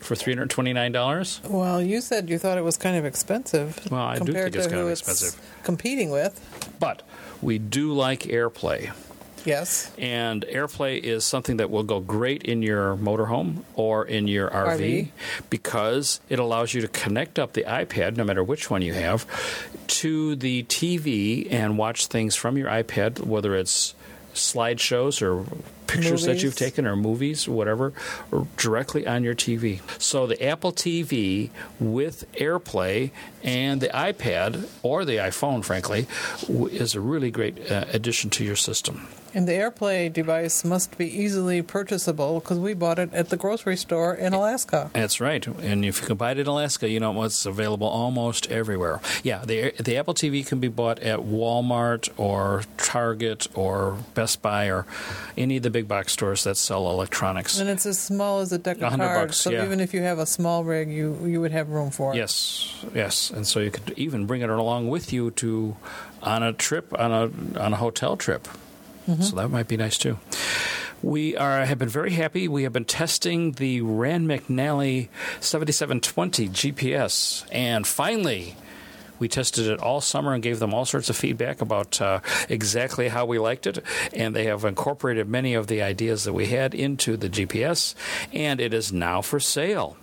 for 0.00 0.14
three 0.14 0.34
hundred 0.34 0.50
twenty-nine 0.50 0.92
dollars. 0.92 1.40
Well, 1.48 1.82
you 1.82 2.00
said 2.00 2.28
you 2.28 2.38
thought 2.38 2.58
it 2.58 2.64
was 2.64 2.76
kind 2.76 2.96
of 2.96 3.04
expensive. 3.04 3.90
Well, 3.90 4.02
I 4.02 4.18
do 4.18 4.32
think 4.32 4.54
it's 4.54 4.66
kind 4.66 4.80
of 4.80 4.90
expensive. 4.90 5.40
Competing 5.64 6.10
with, 6.10 6.40
But 6.78 7.02
we 7.40 7.58
do 7.58 7.92
like 7.92 8.20
AirPlay. 8.20 8.92
Yes. 9.44 9.92
And 9.98 10.42
AirPlay 10.42 11.00
is 11.00 11.24
something 11.24 11.58
that 11.58 11.70
will 11.70 11.82
go 11.82 12.00
great 12.00 12.42
in 12.42 12.62
your 12.62 12.96
motorhome 12.96 13.62
or 13.74 14.04
in 14.04 14.28
your 14.28 14.50
RV, 14.50 14.78
RV. 14.78 15.08
because 15.50 16.20
it 16.28 16.38
allows 16.38 16.74
you 16.74 16.80
to 16.80 16.88
connect 16.88 17.38
up 17.38 17.52
the 17.52 17.64
iPad, 17.64 18.16
no 18.16 18.24
matter 18.24 18.42
which 18.42 18.70
one 18.70 18.82
you 18.82 18.94
have, 18.94 19.26
to 19.86 20.36
the 20.36 20.64
TV 20.64 21.50
and 21.50 21.78
watch 21.78 22.06
things 22.06 22.34
from 22.34 22.56
your 22.56 22.68
iPad, 22.68 23.20
whether 23.20 23.54
it's 23.54 23.94
slideshows 24.34 25.22
or 25.22 25.46
pictures 25.86 26.24
that 26.24 26.42
you've 26.42 26.56
taken 26.56 26.86
or 26.86 26.96
movies, 26.96 27.48
whatever, 27.48 27.92
or 28.32 28.46
directly 28.56 29.06
on 29.06 29.22
your 29.22 29.34
TV. 29.34 29.80
So 30.00 30.26
the 30.26 30.44
Apple 30.44 30.72
TV 30.72 31.50
with 31.78 32.30
AirPlay 32.34 33.10
and 33.42 33.80
the 33.80 33.88
iPad 33.88 34.68
or 34.82 35.04
the 35.04 35.16
iPhone, 35.16 35.64
frankly, 35.64 36.06
is 36.48 36.94
a 36.94 37.00
really 37.00 37.30
great 37.30 37.70
uh, 37.70 37.84
addition 37.92 38.30
to 38.30 38.44
your 38.44 38.56
system. 38.56 39.06
And 39.34 39.48
the 39.48 39.52
AirPlay 39.52 40.12
device 40.12 40.64
must 40.64 40.96
be 40.96 41.06
easily 41.06 41.60
purchasable 41.60 42.38
because 42.38 42.58
we 42.58 42.72
bought 42.72 43.00
it 43.00 43.12
at 43.12 43.30
the 43.30 43.36
grocery 43.36 43.76
store 43.76 44.14
in 44.14 44.32
Alaska. 44.32 44.90
That's 44.92 45.20
right. 45.20 45.44
And 45.44 45.84
if 45.84 46.00
you 46.00 46.06
can 46.06 46.16
buy 46.16 46.30
it 46.30 46.38
in 46.38 46.46
Alaska, 46.46 46.88
you 46.88 47.00
know 47.00 47.20
it's 47.24 47.44
available 47.44 47.88
almost 47.88 48.50
everywhere. 48.50 49.00
Yeah, 49.24 49.44
the 49.44 49.72
the 49.72 49.96
Apple 49.96 50.14
TV 50.14 50.46
can 50.46 50.60
be 50.60 50.68
bought 50.68 51.00
at 51.00 51.18
Walmart 51.20 52.10
or 52.16 52.62
Target 52.76 53.48
or 53.54 53.98
Best 54.14 54.40
Buy 54.40 54.66
or 54.66 54.86
any 55.36 55.56
of 55.56 55.64
the 55.64 55.70
big 55.70 55.88
box 55.88 56.12
stores 56.12 56.44
that 56.44 56.56
sell 56.56 56.88
electronics. 56.88 57.58
And 57.58 57.68
it's 57.68 57.86
as 57.86 57.98
small 57.98 58.38
as 58.38 58.52
a 58.52 58.58
deck 58.58 58.80
of 58.80 58.96
cards. 58.96 59.36
so 59.36 59.50
yeah. 59.50 59.64
even 59.64 59.80
if 59.80 59.92
you 59.92 60.02
have 60.02 60.20
a 60.20 60.26
small 60.26 60.62
rig, 60.62 60.90
you 60.90 61.18
you 61.26 61.40
would 61.40 61.52
have 61.52 61.70
room 61.70 61.90
for 61.90 62.14
it. 62.14 62.16
Yes, 62.16 62.84
yes, 62.94 63.30
and 63.30 63.46
so 63.46 63.58
you 63.58 63.72
could 63.72 63.94
even 63.96 64.26
bring 64.26 64.42
it 64.42 64.50
along 64.50 64.88
with 64.88 65.12
you 65.12 65.32
to 65.32 65.76
on 66.22 66.42
a 66.42 66.52
trip 66.52 66.96
on 66.98 67.10
a 67.10 67.60
on 67.60 67.72
a 67.72 67.76
hotel 67.76 68.16
trip. 68.16 68.46
So 69.06 69.36
that 69.36 69.48
might 69.50 69.68
be 69.68 69.76
nice 69.76 69.98
too. 69.98 70.18
We 71.02 71.36
are 71.36 71.64
have 71.64 71.78
been 71.78 71.88
very 71.88 72.12
happy. 72.12 72.48
We 72.48 72.62
have 72.62 72.72
been 72.72 72.86
testing 72.86 73.52
the 73.52 73.82
Rand 73.82 74.26
McNally 74.28 75.08
7720 75.40 76.48
GPS, 76.48 77.44
and 77.52 77.86
finally. 77.86 78.56
We 79.18 79.28
tested 79.28 79.66
it 79.66 79.80
all 79.80 80.00
summer 80.00 80.34
and 80.34 80.42
gave 80.42 80.58
them 80.58 80.74
all 80.74 80.84
sorts 80.84 81.08
of 81.10 81.16
feedback 81.16 81.60
about 81.60 82.00
uh, 82.00 82.20
exactly 82.48 83.08
how 83.08 83.26
we 83.26 83.38
liked 83.38 83.66
it, 83.66 83.82
and 84.12 84.34
they 84.34 84.44
have 84.44 84.64
incorporated 84.64 85.28
many 85.28 85.54
of 85.54 85.66
the 85.66 85.82
ideas 85.82 86.24
that 86.24 86.32
we 86.32 86.46
had 86.46 86.74
into 86.74 87.16
the 87.16 87.28
GPS, 87.28 87.94
and 88.32 88.60
it 88.60 88.74
is 88.74 88.92
now 88.92 89.22
for 89.22 89.38
sale. 89.40 89.96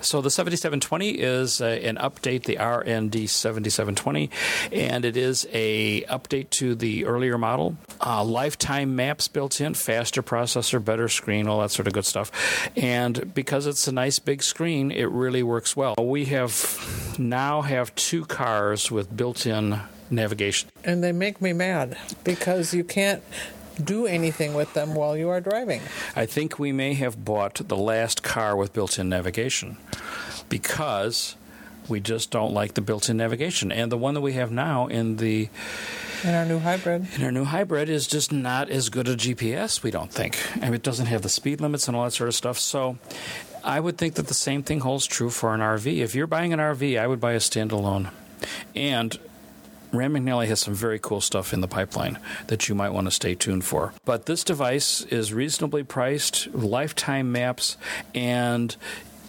So 0.00 0.20
the 0.20 0.30
7720 0.30 1.10
is 1.10 1.60
uh, 1.60 1.66
an 1.66 1.96
update, 1.96 2.44
the 2.44 2.56
RND 2.56 3.28
7720, 3.28 4.30
and 4.72 5.04
it 5.04 5.16
is 5.16 5.46
a 5.52 6.02
update 6.02 6.50
to 6.50 6.74
the 6.74 7.04
earlier 7.06 7.38
model. 7.38 7.76
Uh, 8.04 8.24
lifetime 8.24 8.96
maps 8.96 9.28
built 9.28 9.60
in, 9.60 9.74
faster 9.74 10.22
processor, 10.22 10.84
better 10.84 11.08
screen, 11.08 11.48
all 11.48 11.60
that 11.60 11.70
sort 11.70 11.86
of 11.86 11.92
good 11.92 12.04
stuff. 12.04 12.30
And 12.76 13.32
because 13.34 13.66
it's 13.66 13.88
a 13.88 13.92
nice 13.92 14.18
big 14.18 14.42
screen, 14.42 14.90
it 14.90 15.10
really 15.10 15.42
works 15.42 15.76
well. 15.76 15.94
We 16.00 16.26
have 16.26 17.14
now 17.18 17.62
have 17.62 17.94
two 17.94 18.24
cars 18.24 18.53
with 18.90 19.16
built-in 19.16 19.80
navigation. 20.10 20.68
And 20.84 21.02
they 21.02 21.12
make 21.12 21.40
me 21.40 21.52
mad 21.52 21.96
because 22.24 22.72
you 22.74 22.84
can't 22.84 23.22
do 23.82 24.06
anything 24.06 24.54
with 24.54 24.72
them 24.74 24.94
while 24.94 25.16
you 25.16 25.28
are 25.28 25.40
driving. 25.40 25.80
I 26.14 26.26
think 26.26 26.58
we 26.58 26.72
may 26.72 26.94
have 26.94 27.24
bought 27.24 27.54
the 27.66 27.76
last 27.76 28.22
car 28.22 28.56
with 28.56 28.72
built 28.72 28.98
in 28.98 29.08
navigation 29.08 29.76
because 30.48 31.34
we 31.88 32.00
just 32.00 32.30
don't 32.30 32.52
like 32.52 32.74
the 32.74 32.80
built 32.80 33.08
in 33.08 33.16
navigation. 33.16 33.72
And 33.72 33.90
the 33.90 33.96
one 33.98 34.14
that 34.14 34.20
we 34.20 34.34
have 34.34 34.50
now 34.52 34.86
in 34.86 35.16
the 35.16 35.48
In 36.22 36.34
our 36.34 36.44
new 36.44 36.58
hybrid. 36.60 37.06
in 37.16 37.24
our 37.24 37.32
new 37.32 37.44
hybrid 37.44 37.88
is 37.88 38.06
just 38.06 38.32
not 38.32 38.70
as 38.70 38.88
good 38.88 39.08
a 39.08 39.16
GPS, 39.16 39.82
we 39.82 39.90
don't 39.90 40.10
think. 40.12 40.38
I 40.56 40.66
mean, 40.66 40.74
it 40.74 40.82
doesn't 40.82 41.06
have 41.06 41.22
the 41.22 41.28
speed 41.28 41.60
limits 41.60 41.88
and 41.88 41.96
all 41.96 42.04
that 42.04 42.12
sort 42.12 42.28
of 42.28 42.34
stuff. 42.34 42.58
So 42.58 42.96
I 43.64 43.80
would 43.80 43.98
think 43.98 44.14
that 44.14 44.28
the 44.28 44.34
same 44.34 44.62
thing 44.62 44.80
holds 44.80 45.06
true 45.06 45.30
for 45.30 45.52
an 45.54 45.60
RV. 45.60 45.98
If 45.98 46.14
you're 46.14 46.26
buying 46.28 46.52
an 46.52 46.60
RV, 46.60 46.98
I 46.98 47.06
would 47.06 47.20
buy 47.20 47.32
a 47.32 47.38
standalone. 47.38 48.10
And 48.74 49.18
Rand 49.92 50.14
McNally 50.14 50.46
has 50.48 50.60
some 50.60 50.74
very 50.74 50.98
cool 50.98 51.20
stuff 51.20 51.52
in 51.52 51.60
the 51.60 51.68
pipeline 51.68 52.18
that 52.48 52.68
you 52.68 52.74
might 52.74 52.90
want 52.90 53.06
to 53.06 53.10
stay 53.10 53.34
tuned 53.34 53.64
for. 53.64 53.92
But 54.04 54.26
this 54.26 54.44
device 54.44 55.02
is 55.02 55.32
reasonably 55.32 55.84
priced, 55.84 56.52
lifetime 56.54 57.30
maps, 57.32 57.76
and 58.14 58.74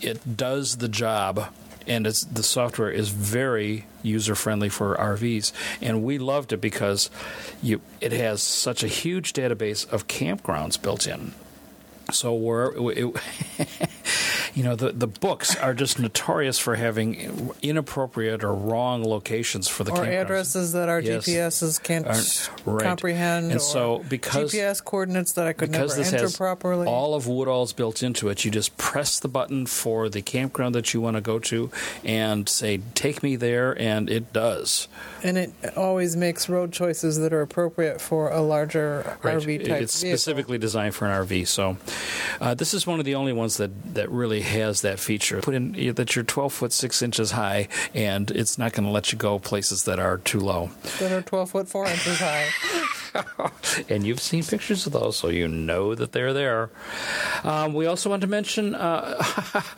it 0.02 0.38
does 0.38 0.78
the 0.78 0.90
job. 0.90 1.54
And 1.88 2.08
it's, 2.08 2.24
the 2.24 2.42
software 2.42 2.90
is 2.90 3.10
very 3.10 3.86
user 4.02 4.34
friendly 4.34 4.70
for 4.70 4.96
RVs, 4.96 5.52
and 5.82 6.04
we 6.04 6.18
loved 6.18 6.52
it 6.52 6.58
because 6.58 7.12
you 7.62 7.80
it 8.02 8.12
has 8.12 8.42
such 8.42 8.84
a 8.84 8.88
huge 8.88 9.34
database 9.34 9.88
of 9.92 10.08
campgrounds 10.08 10.82
built 10.82 11.06
in. 11.06 11.34
So 12.12 12.34
we're, 12.34 12.92
it, 12.92 13.16
you 14.56 14.64
know, 14.64 14.76
the 14.76 14.92
the 14.92 15.06
books 15.08 15.56
are 15.58 15.74
just 15.74 16.00
notorious 16.00 16.58
for 16.58 16.76
having 16.76 17.52
inappropriate 17.62 18.44
or 18.44 18.54
wrong 18.54 19.04
locations 19.04 19.68
for 19.68 19.84
the 19.84 19.92
Or 19.92 19.98
campgrounds. 19.98 20.22
addresses 20.22 20.72
that 20.74 20.90
our 20.90 21.00
Yes. 21.02 21.26
GPSs 21.26 21.78
can't 21.84 22.08
right. 22.66 22.84
comprehend. 22.84 23.52
And 23.52 23.62
so 23.62 24.04
because- 24.10 24.52
GPS 24.54 24.80
coordinates 24.84 25.34
that 25.34 25.46
I 25.46 25.54
could 25.54 25.72
never 25.72 25.88
this 25.94 26.08
enter 26.12 26.24
has 26.24 26.38
properly. 26.38 26.88
all 26.88 27.14
of 27.16 27.28
Woodall's 27.28 27.74
built 27.74 28.02
into 28.02 28.30
it, 28.30 28.46
you 28.46 28.50
just 28.52 28.76
press 28.78 29.20
the 29.20 29.28
button 29.28 29.66
for 29.66 30.10
the 30.10 30.22
campground 30.22 30.74
that 30.76 30.94
you 30.94 31.02
want 31.02 31.18
to 31.18 31.22
go 31.22 31.38
to 31.40 31.70
and 32.04 32.48
say, 32.48 32.80
"Take 32.96 33.22
me 33.22 33.36
there," 33.36 33.80
and 33.80 34.10
it 34.10 34.32
does. 34.34 34.88
and 35.24 35.38
it 35.38 35.52
always 35.76 36.16
makes 36.16 36.48
road 36.48 36.72
choices 36.72 37.18
that 37.18 37.34
are 37.34 37.42
appropriate 37.42 38.00
for 38.00 38.30
a 38.30 38.42
larger 38.42 39.18
Right. 39.24 39.36
RV 39.36 39.58
type 39.58 39.82
It's 39.82 40.00
vehicle. 40.00 40.18
specifically 40.20 40.58
designed 40.60 40.94
for 40.96 41.06
an 41.08 41.12
RV. 41.12 41.46
So 41.46 41.78
uh, 42.40 42.54
this 42.54 42.74
is 42.76 42.86
one 42.86 43.00
of 43.00 43.06
the 43.06 43.16
only 43.16 43.34
ones 43.34 43.58
that, 43.58 43.72
that 43.96 44.10
really 44.12 44.42
has 44.46 44.82
that 44.82 45.00
feature. 45.00 45.42
Put 45.42 45.56
in 45.56 45.94
that 45.96 46.16
you're 46.16 46.24
12 46.24 46.54
foot 46.54 46.74
6 46.74 47.02
inches 47.02 47.32
high, 47.32 47.68
and 47.94 48.32
it's 48.32 48.58
not 48.58 48.74
going 48.74 48.86
to 48.86 48.92
let 48.92 49.12
you 49.12 49.18
go 49.18 49.40
places 49.40 49.84
that 49.84 50.00
are 50.00 50.18
too 50.20 50.40
low. 50.40 50.70
that 51.00 51.12
are 51.12 51.22
12 51.22 51.50
foot 51.50 51.68
4 51.68 51.88
inches 51.88 52.20
high. 52.20 52.48
and 53.90 54.06
you've 54.06 54.20
seen 54.20 54.44
pictures 54.44 54.86
of 54.86 54.94
those, 54.94 55.18
so 55.18 55.30
you 55.30 55.48
know 55.48 55.96
that 55.96 56.12
they're 56.12 56.34
there. 56.34 56.70
Um, 57.44 57.74
we 57.74 57.86
also 57.86 58.10
want 58.10 58.22
to 58.22 58.28
mention 58.28 58.76
uh, 58.76 59.24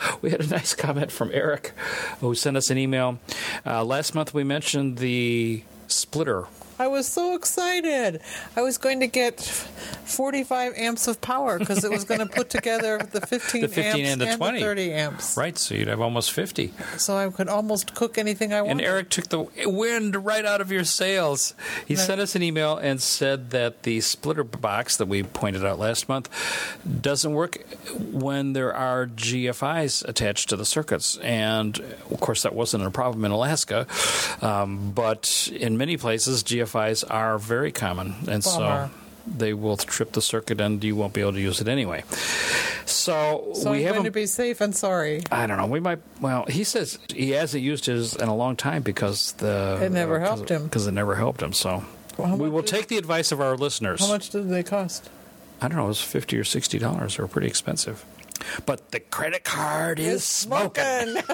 we 0.21 0.32
had 0.32 0.41
a 0.41 0.47
nice 0.47 0.73
comment 0.73 1.12
from 1.12 1.32
Eric 1.34 1.73
who 2.19 2.34
sent 2.36 2.58
us 2.58 2.69
an 2.69 2.77
email. 2.77 3.19
Uh, 3.65 3.84
last 3.84 4.15
month 4.15 4.34
we 4.34 4.43
mentioned 4.43 4.97
the 4.97 5.63
splitter 5.88 6.47
I 6.79 6.87
was 6.87 7.07
so 7.07 7.35
excited. 7.35 8.21
I 8.55 8.61
was 8.61 8.77
going 8.77 8.99
to 8.99 9.07
get 9.07 9.41
45 9.41 10.73
amps 10.75 11.07
of 11.07 11.19
power 11.21 11.57
because 11.57 11.83
it 11.83 11.89
was 11.89 12.03
going 12.03 12.19
to 12.27 12.27
put 12.27 12.49
together 12.51 12.99
the 12.99 13.21
15, 13.21 13.61
The 13.61 13.67
15 13.67 13.83
amps 13.85 14.11
and 14.11 14.21
the 14.21 14.35
20. 14.37 14.59
30 14.59 14.93
amps. 14.93 15.37
Right, 15.37 15.57
so 15.57 15.73
you'd 15.73 15.87
have 15.87 16.01
almost 16.01 16.31
50. 16.31 16.73
So 16.97 17.17
I 17.17 17.29
could 17.29 17.47
almost 17.49 17.95
cook 17.95 18.19
anything 18.19 18.53
I 18.53 18.61
wanted. 18.61 18.71
And. 18.71 18.81
Eric 18.81 19.09
took 19.09 19.27
the 19.29 19.47
wind 19.65 20.23
right 20.23 20.45
out 20.45 20.61
of 20.61 20.71
your 20.71 20.83
sails. 20.83 21.55
He 21.87 21.95
sent 21.95 22.21
us 22.21 22.35
an 22.35 22.43
email 22.43 22.77
and 22.77 23.01
said 23.01 23.49
that 23.51 23.83
the 23.83 23.99
splitter 24.01 24.43
box 24.43 24.97
that 24.97 25.07
we 25.07 25.23
pointed 25.23 25.65
out 25.65 25.79
last 25.79 26.07
month 26.07 26.29
doesn't 27.01 27.33
work 27.33 27.57
when 27.99 28.53
there 28.53 28.73
are 28.73 29.07
GFIs 29.07 30.07
attached 30.07 30.49
to 30.49 30.55
the 30.55 30.65
circuits. 30.65 31.17
And 31.17 31.79
of 32.11 32.19
course, 32.19 32.43
that 32.43 32.53
wasn't 32.53 32.83
a 32.85 32.91
problem 32.91 33.25
in 33.25 33.31
Alaska, 33.31 33.87
um, 34.41 34.91
but 34.91 35.51
in 35.51 35.77
many 35.77 35.97
places, 35.97 36.43
GFIs 36.43 36.66
are 37.03 37.38
very 37.38 37.71
common. 37.71 38.15
And 38.27 38.43
so 38.43 38.89
they 39.25 39.53
will 39.53 39.77
trip 39.77 40.13
the 40.13 40.21
circuit 40.21 40.62
and 40.62 40.84
you 40.84 40.95
won't 40.95 41.13
be 41.13 41.21
able 41.21 41.34
to 41.34 41.41
use 41.41 41.60
it 41.62 41.67
anyway. 41.67 42.03
So, 42.86 43.51
so 43.53 43.71
we 43.71 43.84
have 43.84 44.03
to 44.03 44.12
be 44.12 44.25
safe 44.25 44.62
and 44.62 44.75
sorry. 44.75 45.23
I 45.32 45.47
don't 45.47 45.58
know. 45.58 45.65
We 45.65 45.80
might. 45.80 45.99
Well, 46.21 46.45
he 46.45 46.63
says 46.63 46.99
he 47.10 47.32
hasn't 47.32 47.63
used 47.63 47.86
his 47.86 48.15
in 48.15 48.30
a 48.30 48.36
long 48.36 48.56
time 48.56 48.82
because 48.82 49.34
the 49.34 49.80
It 49.82 49.91
never 49.91 50.21
uh, 50.21 50.25
helped 50.25 50.49
him. 50.49 50.63
Because 50.63 50.88
it 50.88 50.93
never 50.93 51.15
helped 51.15 51.41
him. 51.41 51.53
So 51.53 51.84
Well, 52.17 52.38
we 52.38 52.49
will 52.49 52.63
take 52.63 52.88
the 52.88 52.97
advice 52.97 53.32
of 53.32 53.41
our 53.41 53.58
listeners. 53.58 53.99
How 53.99 54.08
much 54.08 54.30
did 54.30 54.49
they 54.49 54.63
cost? 54.63 55.10
I 55.62 55.67
don't 55.67 55.77
know. 55.77 55.86
It 55.86 55.89
was 55.89 56.01
fifty 56.01 56.38
or 56.38 56.43
sixty 56.43 56.80
dollars. 56.80 57.17
They 57.17 57.23
were 57.23 57.27
pretty 57.27 57.47
expensive. 57.47 58.06
But 58.65 58.91
the 58.91 58.99
credit 58.99 59.43
card 59.43 59.99
is 59.99 60.23
smoking. 60.23 61.17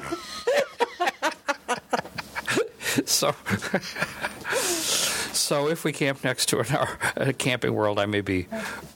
So. 3.05 3.33
So 5.33 5.67
if 5.67 5.83
we 5.83 5.91
camp 5.91 6.23
next 6.23 6.47
to 6.47 6.59
an, 6.59 6.87
a 7.15 7.33
camping 7.33 7.73
world, 7.73 7.99
I 7.99 8.05
may 8.05 8.21
be, 8.21 8.47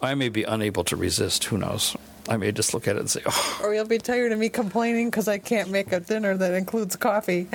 I 0.02 0.16
may 0.16 0.30
be 0.30 0.44
unable 0.44 0.84
to 0.86 0.96
resist. 0.96 1.46
Who 1.46 1.58
knows? 1.58 1.96
I 2.28 2.38
may 2.38 2.52
just 2.52 2.74
look 2.74 2.88
at 2.88 2.96
it 2.96 3.00
and 3.00 3.10
say, 3.10 3.22
"Oh, 3.26 3.60
or 3.64 3.74
you'll 3.74 3.86
be 3.86 3.98
tired 3.98 4.32
of 4.32 4.40
me 4.40 4.50
complaining 4.50 5.10
because 5.10 5.28
I 5.28 5.38
can't 5.38 5.70
make 5.70 5.92
a 5.92 6.00
dinner 6.00 6.36
that 6.38 6.54
includes 6.54 6.96
coffee 6.96 7.48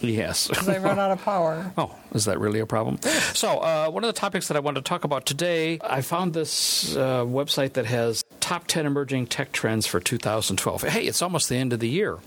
yes." 0.00 0.48
because 0.48 0.68
I 0.68 0.78
run 0.78 0.98
out 0.98 1.10
of 1.10 1.22
power. 1.22 1.72
Oh, 1.80 1.94
is 2.12 2.24
that 2.26 2.38
really 2.40 2.60
a 2.60 2.66
problem? 2.66 3.00
So, 3.32 3.58
uh, 3.58 3.88
one 3.88 4.04
of 4.04 4.08
the 4.08 4.18
topics 4.18 4.48
that 4.48 4.56
I 4.56 4.60
wanted 4.60 4.84
to 4.84 4.88
talk 4.88 5.04
about 5.04 5.24
today, 5.24 5.78
I 5.82 6.00
found 6.02 6.34
this 6.34 6.94
uh, 6.96 7.24
website 7.24 7.74
that 7.74 7.86
has 7.86 8.24
top 8.40 8.66
10 8.66 8.84
emerging 8.84 9.28
tech 9.28 9.52
trends 9.52 9.86
for 9.86 10.00
2012. 10.00 10.82
Hey, 10.82 11.04
it's 11.06 11.22
almost 11.22 11.48
the 11.48 11.56
end 11.56 11.72
of 11.72 11.80
the 11.80 11.88
year. 11.88 12.18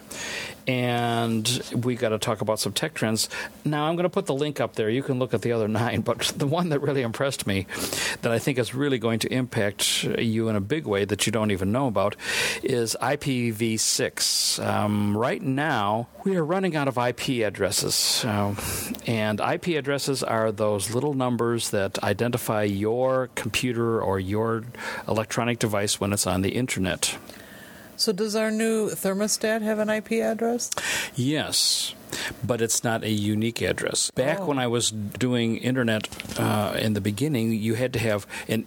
And 0.67 1.62
we 1.75 1.95
got 1.95 2.09
to 2.09 2.17
talk 2.17 2.41
about 2.41 2.59
some 2.59 2.71
tech 2.71 2.93
trends. 2.93 3.27
Now, 3.65 3.86
I'm 3.86 3.95
going 3.95 4.03
to 4.03 4.09
put 4.09 4.25
the 4.25 4.33
link 4.33 4.62
up 4.62 4.75
there. 4.75 4.89
You 4.89 5.03
can 5.03 5.19
look 5.19 5.33
at 5.33 5.41
the 5.41 5.51
other 5.51 5.67
nine, 5.83 6.01
but 6.01 6.19
the 6.38 6.47
one 6.47 6.69
that 6.69 6.79
really 6.79 7.01
impressed 7.01 7.45
me, 7.45 7.67
that 8.21 8.31
I 8.31 8.39
think 8.39 8.57
is 8.57 8.73
really 8.73 8.97
going 8.97 9.19
to 9.19 9.33
impact 9.33 10.03
you 10.03 10.47
in 10.49 10.55
a 10.55 10.62
big 10.62 10.86
way 10.86 11.03
that 11.05 11.25
you 11.25 11.31
don't 11.31 11.51
even 11.51 11.62
know 11.65 11.88
about, 11.88 12.15
is 12.63 12.95
IPv6. 13.02 14.65
Um, 14.65 15.15
right 15.17 15.41
now, 15.41 16.08
we 16.23 16.36
are 16.36 16.43
running 16.45 16.76
out 16.76 16.88
of 16.88 16.97
IP 16.97 17.45
addresses. 17.45 18.23
Um, 18.26 18.58
and 19.08 19.39
IP 19.39 19.67
addresses 19.78 20.23
are 20.23 20.52
those 20.52 20.93
little 20.93 21.13
numbers 21.13 21.69
that 21.71 22.04
identify 22.04 22.63
your 22.63 23.30
computer 23.36 24.02
or 24.02 24.19
your 24.19 24.63
electronic 25.08 25.60
device 25.60 25.99
when 25.99 26.13
it's 26.13 26.28
on 26.28 26.41
the 26.41 26.49
internet. 26.56 27.17
So 27.95 28.12
does 28.12 28.36
our 28.36 28.49
new 28.49 28.89
thermostat 28.89 29.62
have 29.62 29.78
an 29.80 29.89
IP 29.89 30.13
address? 30.13 30.71
Yes, 31.15 31.93
but 32.43 32.60
it's 32.60 32.84
not 32.84 33.04
a 33.04 33.10
unique 33.12 33.62
address. 33.62 34.10
Back 34.12 34.39
Oh. 34.41 34.45
when 34.47 34.58
I 34.58 34.65
was 34.67 34.89
doing 34.89 35.58
internet 35.58 36.10
uh, 36.39 36.76
in 36.78 36.93
the 36.93 37.02
beginning, 37.02 37.54
you 37.54 37.76
had 37.76 37.93
to 37.93 37.99
have 37.99 38.26
an 38.49 38.65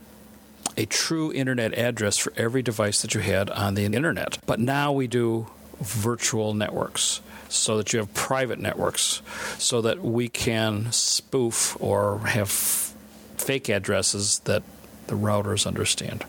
a 0.76 0.86
true 0.86 1.32
internet 1.32 1.72
address 1.74 2.16
for 2.18 2.32
every 2.36 2.62
device 2.62 3.02
that 3.02 3.14
you 3.14 3.20
had 3.20 3.50
on 3.50 3.74
the 3.74 3.84
internet. 3.84 4.38
But 4.46 4.60
now 4.60 4.92
we 4.92 5.06
do 5.06 5.46
virtual 5.80 6.54
networks 6.54 7.20
so 7.48 7.76
that 7.76 7.92
you 7.92 7.98
have 7.98 8.12
private 8.14 8.58
networks 8.58 9.22
so 9.58 9.80
that 9.82 10.02
we 10.02 10.28
can 10.28 10.90
spoof 10.92 11.76
or 11.80 12.18
have 12.20 12.48
fake 12.50 13.68
addresses 13.68 14.40
that 14.40 14.62
the 15.06 15.14
routers 15.14 15.66
understand. 15.66 16.24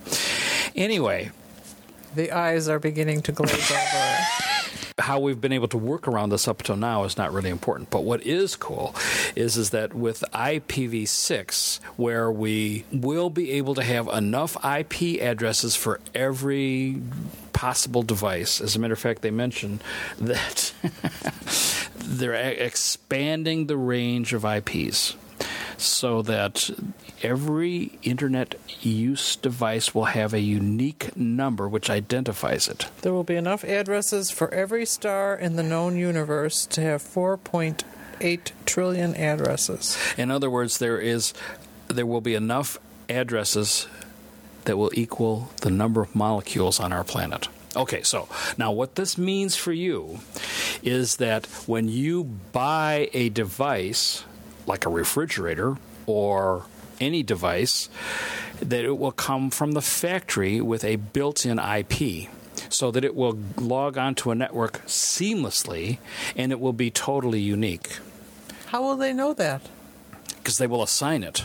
Anyway, 0.75 1.31
The 2.15 2.31
eyes 2.31 2.67
are 2.69 2.79
beginning 2.79 3.21
to 3.23 3.31
glaze 3.31 3.71
over. 3.71 4.17
how 4.99 5.19
we've 5.19 5.39
been 5.39 5.53
able 5.53 5.67
to 5.67 5.77
work 5.77 6.07
around 6.07 6.29
this 6.29 6.47
up 6.47 6.63
till 6.63 6.75
now 6.75 7.03
is 7.03 7.17
not 7.17 7.31
really 7.31 7.49
important. 7.49 7.89
But 7.89 8.03
what 8.03 8.25
is 8.25 8.55
cool 8.55 8.95
is 9.35 9.57
is 9.57 9.69
that 9.69 9.93
with 9.93 10.23
IPv6, 10.33 11.79
where 11.97 12.31
we 12.31 12.85
will 12.91 13.29
be 13.29 13.51
able 13.51 13.75
to 13.75 13.83
have 13.83 14.07
enough 14.07 14.57
IP 14.65 15.21
addresses 15.21 15.75
for 15.75 15.99
every 16.15 17.01
possible 17.53 18.03
device. 18.03 18.59
As 18.61 18.75
a 18.75 18.79
matter 18.79 18.93
of 18.93 18.99
fact, 18.99 19.21
they 19.21 19.31
mentioned 19.31 19.83
that 20.19 20.73
they're 21.95 22.33
expanding 22.33 23.67
the 23.67 23.77
range 23.77 24.33
of 24.33 24.45
IPs 24.45 25.15
so 25.77 26.21
that 26.23 26.69
every 27.23 27.97
internet 28.03 28.55
use 28.81 29.35
device 29.35 29.93
will 29.93 30.05
have 30.05 30.33
a 30.33 30.39
unique 30.39 31.15
number 31.15 31.67
which 31.67 31.89
identifies 31.89 32.67
it. 32.67 32.87
there 33.01 33.13
will 33.13 33.23
be 33.23 33.35
enough 33.35 33.63
addresses 33.63 34.31
for 34.31 34.53
every 34.53 34.85
star 34.85 35.35
in 35.35 35.55
the 35.55 35.63
known 35.63 35.97
universe 35.97 36.65
to 36.65 36.81
have 36.81 37.01
4.8 37.01 38.51
trillion 38.65 39.15
addresses. 39.15 39.97
In 40.17 40.31
other 40.31 40.49
words, 40.49 40.77
there 40.77 40.99
is 40.99 41.33
there 41.87 42.05
will 42.05 42.21
be 42.21 42.35
enough 42.35 42.77
addresses 43.09 43.87
that 44.65 44.77
will 44.77 44.91
equal 44.93 45.51
the 45.61 45.71
number 45.71 46.01
of 46.01 46.13
molecules 46.13 46.79
on 46.79 46.91
our 46.91 47.03
planet. 47.03 47.47
Okay, 47.75 48.01
so 48.03 48.27
now 48.57 48.71
what 48.71 48.95
this 48.95 49.17
means 49.17 49.55
for 49.55 49.71
you 49.71 50.19
is 50.83 51.17
that 51.17 51.45
when 51.65 51.87
you 51.87 52.23
buy 52.23 53.09
a 53.13 53.29
device 53.29 54.23
like 54.65 54.85
a 54.85 54.89
refrigerator 54.89 55.77
or 56.05 56.65
any 56.99 57.23
device 57.23 57.89
that 58.59 58.83
it 58.85 58.97
will 58.97 59.11
come 59.11 59.49
from 59.49 59.73
the 59.73 59.81
factory 59.81 60.59
with 60.61 60.83
a 60.83 60.95
built-in 60.97 61.59
IP 61.59 62.27
so 62.69 62.91
that 62.91 63.05
it 63.05 63.15
will 63.15 63.37
log 63.57 63.97
onto 63.97 64.31
a 64.31 64.35
network 64.35 64.81
seamlessly 64.85 65.99
and 66.35 66.51
it 66.51 66.59
will 66.59 66.73
be 66.73 66.89
totally 66.89 67.39
unique 67.39 67.97
How 68.67 68.81
will 68.81 68.97
they 68.97 69.13
know 69.13 69.33
that? 69.33 69.61
because 70.37 70.57
they 70.59 70.67
will 70.67 70.81
assign 70.83 71.23
it. 71.23 71.43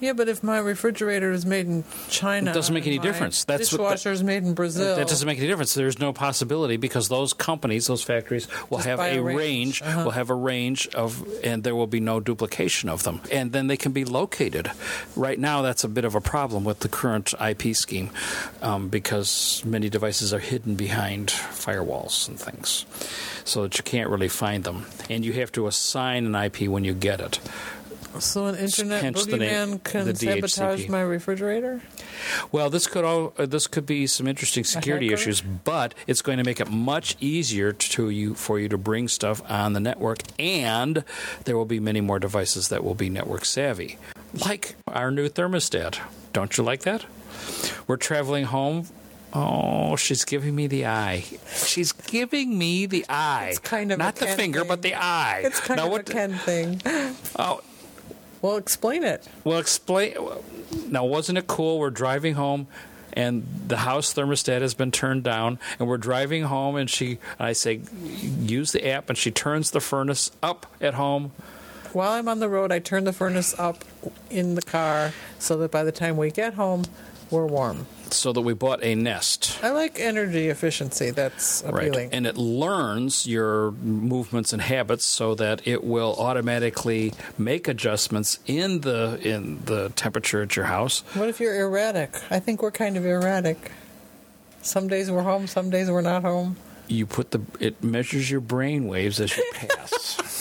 Yeah, 0.00 0.14
but 0.14 0.28
if 0.28 0.42
my 0.42 0.58
refrigerator 0.58 1.30
is 1.30 1.44
made 1.44 1.66
in 1.66 1.84
China, 2.08 2.50
It 2.50 2.54
doesn't 2.54 2.74
make 2.74 2.86
any 2.86 2.98
difference. 2.98 3.44
That's 3.44 3.70
what 3.72 3.78
dishwasher 3.92 4.12
is 4.12 4.22
made 4.22 4.42
in 4.42 4.54
Brazil. 4.54 4.96
That 4.96 5.08
doesn't 5.08 5.26
make 5.26 5.38
any 5.38 5.46
difference. 5.46 5.74
There's 5.74 5.98
no 5.98 6.12
possibility 6.12 6.76
because 6.78 7.08
those 7.08 7.32
companies, 7.32 7.86
those 7.86 8.02
factories, 8.02 8.48
will 8.70 8.78
Just 8.78 8.88
have 8.88 8.98
a 9.00 9.18
a 9.18 9.20
range. 9.22 9.38
range, 9.38 9.82
Uh-huh. 9.82 10.04
will 10.04 10.10
have 10.12 10.30
a 10.30 10.34
range 10.34 10.88
of, 10.94 11.22
and 11.44 11.62
there 11.64 11.74
will 11.76 11.86
be 11.86 12.00
no 12.00 12.18
duplication 12.18 12.88
of 12.88 13.02
them, 13.02 13.20
and 13.30 13.52
then 13.52 13.66
they 13.66 13.76
can 13.76 13.92
be 13.92 14.04
located. 14.04 14.70
Right 15.16 15.38
now, 15.38 15.62
that's 15.62 15.84
a 15.84 15.88
bit 15.88 16.04
of 16.04 16.14
a 16.14 16.20
problem 16.20 16.64
with 16.64 16.80
the 16.80 16.88
current 16.88 17.34
IP 17.40 17.74
scheme 17.76 18.10
um, 18.62 18.88
because 18.88 19.62
many 19.66 19.88
devices 19.90 20.32
are 20.32 20.38
hidden 20.38 20.74
behind 20.76 21.28
firewalls 21.28 22.26
and 22.28 22.38
things, 22.40 22.86
so 23.44 23.62
that 23.64 23.76
you 23.76 23.84
can't 23.84 24.08
really 24.08 24.28
find 24.28 24.64
them, 24.64 24.86
and 25.10 25.24
you 25.24 25.34
have 25.34 25.52
to 25.52 25.66
assign 25.66 26.24
an 26.26 26.34
IP 26.34 26.68
when 26.68 26.84
you 26.84 26.94
get 26.94 27.20
it. 27.20 27.38
So 28.18 28.46
an 28.46 28.56
internet 28.56 29.02
Hence 29.02 29.26
boogeyman 29.26 29.82
can 29.84 30.06
the 30.06 30.14
sabotage 30.14 30.86
DHCP. 30.86 30.88
my 30.88 31.00
refrigerator. 31.00 31.80
Well, 32.50 32.68
this 32.70 32.86
could 32.86 33.04
all 33.04 33.32
uh, 33.38 33.46
this 33.46 33.66
could 33.66 33.86
be 33.86 34.06
some 34.06 34.26
interesting 34.26 34.64
security 34.64 35.12
issues, 35.12 35.40
but 35.40 35.94
it's 36.06 36.22
going 36.22 36.38
to 36.38 36.44
make 36.44 36.60
it 36.60 36.70
much 36.70 37.16
easier 37.20 37.72
to 37.72 38.10
you 38.10 38.34
for 38.34 38.58
you 38.58 38.68
to 38.68 38.78
bring 38.78 39.08
stuff 39.08 39.40
on 39.50 39.72
the 39.72 39.80
network, 39.80 40.22
and 40.38 41.04
there 41.44 41.56
will 41.56 41.64
be 41.64 41.80
many 41.80 42.00
more 42.00 42.18
devices 42.18 42.68
that 42.68 42.82
will 42.84 42.94
be 42.94 43.08
network 43.08 43.44
savvy, 43.44 43.98
like 44.44 44.74
our 44.88 45.10
new 45.10 45.28
thermostat. 45.28 46.00
Don't 46.32 46.56
you 46.56 46.64
like 46.64 46.82
that? 46.82 47.06
We're 47.86 47.96
traveling 47.96 48.44
home. 48.44 48.86
Oh, 49.32 49.94
she's 49.94 50.24
giving 50.24 50.56
me 50.56 50.66
the 50.66 50.86
eye. 50.86 51.24
She's 51.64 51.92
giving 51.92 52.58
me 52.58 52.86
the 52.86 53.04
eye. 53.08 53.48
It's 53.50 53.58
kind 53.60 53.92
of 53.92 53.98
not 53.98 54.16
a 54.16 54.24
the 54.24 54.26
finger, 54.32 54.60
thing. 54.60 54.68
but 54.68 54.82
the 54.82 54.94
eye. 54.94 55.42
It's 55.44 55.60
kind 55.60 55.78
now, 55.78 55.86
of 55.86 55.92
what, 55.92 56.08
a 56.08 56.12
Ken 56.12 56.34
thing. 56.34 56.80
Oh, 57.38 57.60
Well, 58.42 58.56
explain 58.56 59.04
it. 59.04 59.28
well, 59.44 59.58
explain. 59.58 60.14
Now, 60.88 61.04
wasn't 61.04 61.38
it 61.38 61.46
cool? 61.46 61.78
We're 61.78 61.90
driving 61.90 62.34
home, 62.34 62.66
and 63.12 63.46
the 63.68 63.78
house 63.78 64.14
thermostat 64.14 64.60
has 64.62 64.74
been 64.74 64.90
turned 64.90 65.24
down, 65.24 65.58
and 65.78 65.88
we're 65.88 65.98
driving 65.98 66.44
home, 66.44 66.76
and 66.76 66.88
she, 66.88 67.18
I 67.38 67.52
say, 67.52 67.80
use 68.40 68.72
the 68.72 68.86
app, 68.88 69.08
and 69.08 69.18
she 69.18 69.30
turns 69.30 69.72
the 69.72 69.80
furnace 69.80 70.30
up 70.42 70.66
at 70.80 70.94
home. 70.94 71.32
While 71.92 72.12
I'm 72.12 72.28
on 72.28 72.38
the 72.38 72.48
road, 72.48 72.70
I 72.70 72.78
turn 72.78 73.04
the 73.04 73.12
furnace 73.12 73.54
up 73.58 73.84
in 74.30 74.54
the 74.54 74.62
car 74.62 75.12
so 75.40 75.56
that 75.58 75.70
by 75.72 75.82
the 75.82 75.90
time 75.92 76.16
we 76.16 76.30
get 76.30 76.54
home, 76.54 76.84
we're 77.30 77.46
warm. 77.46 77.86
So 78.10 78.32
that 78.32 78.40
we 78.40 78.54
bought 78.54 78.82
a 78.82 78.94
Nest. 78.94 79.58
I 79.62 79.70
like 79.70 80.00
energy 80.00 80.48
efficiency. 80.48 81.10
That's 81.10 81.62
appealing. 81.62 81.92
Right. 81.92 82.08
And 82.12 82.26
it 82.26 82.36
learns 82.36 83.26
your 83.26 83.70
movements 83.70 84.52
and 84.52 84.60
habits 84.60 85.04
so 85.04 85.34
that 85.36 85.66
it 85.66 85.84
will 85.84 86.16
automatically 86.18 87.12
make 87.38 87.68
adjustments 87.68 88.40
in 88.46 88.80
the 88.80 89.20
in 89.22 89.64
the 89.64 89.90
temperature 89.90 90.42
at 90.42 90.56
your 90.56 90.64
house. 90.64 91.04
What 91.14 91.28
if 91.28 91.38
you're 91.38 91.60
erratic? 91.60 92.16
I 92.30 92.40
think 92.40 92.62
we're 92.62 92.72
kind 92.72 92.96
of 92.96 93.06
erratic. 93.06 93.70
Some 94.62 94.88
days 94.88 95.10
we're 95.10 95.22
home, 95.22 95.46
some 95.46 95.70
days 95.70 95.90
we're 95.90 96.00
not 96.00 96.22
home. 96.22 96.56
You 96.88 97.06
put 97.06 97.30
the 97.30 97.40
it 97.60 97.82
measures 97.84 98.28
your 98.30 98.40
brain 98.40 98.88
waves 98.88 99.20
as 99.20 99.36
you 99.36 99.44
pass. 99.54 100.16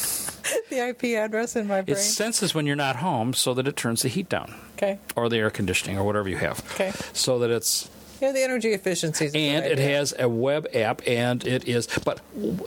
The 0.70 0.90
IP 0.90 1.04
address 1.18 1.56
in 1.56 1.68
my 1.68 1.82
brain. 1.82 1.98
it 1.98 2.00
senses 2.00 2.54
when 2.54 2.66
you're 2.66 2.76
not 2.76 2.98
home 2.98 3.34
so 3.34 3.54
that 3.56 3.68
it 3.68 3.76
turns 3.76 4.04
the 4.04 4.08
heat 4.10 4.30
down 4.30 4.54
okay. 4.78 5.00
or 5.16 5.28
the 5.30 5.38
air 5.38 5.50
conditioning 5.50 5.98
or 5.98 6.04
whatever 6.04 6.30
you 6.30 6.38
have. 6.38 6.60
Okay. 6.74 6.92
So 7.14 7.40
that 7.40 7.50
it's 7.50 7.90
Yeah, 8.22 8.32
the 8.34 8.44
energy 8.44 8.74
efficiency. 8.74 9.26
is 9.26 9.36
and 9.36 9.66
it 9.66 9.80
has 9.80 10.14
a 10.20 10.28
web 10.30 10.68
app 10.76 11.02
and 11.08 11.46
it 11.48 11.68
is 11.68 11.88
but 12.06 12.20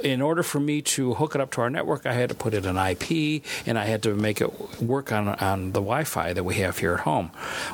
in 0.02 0.20
order 0.22 0.42
for 0.42 0.58
me 0.60 0.80
to 0.82 1.14
hook 1.14 1.34
it 1.34 1.40
up 1.40 1.50
to 1.52 1.60
our 1.60 1.68
network 1.70 2.06
i 2.06 2.12
had 2.14 2.30
to 2.30 2.34
put 2.34 2.54
it 2.54 2.64
an 2.64 2.76
ip 2.78 3.42
and 3.66 3.78
i 3.78 3.84
had 3.84 4.02
to 4.02 4.14
make 4.14 4.40
it 4.40 4.80
work 4.82 5.12
on 5.12 5.28
on 5.28 5.72
the 5.72 5.80
wi-fi 5.80 6.32
that 6.32 6.44
we 6.44 6.54
have 6.54 6.78
here 6.78 6.94
at 6.94 7.00
home 7.00 7.30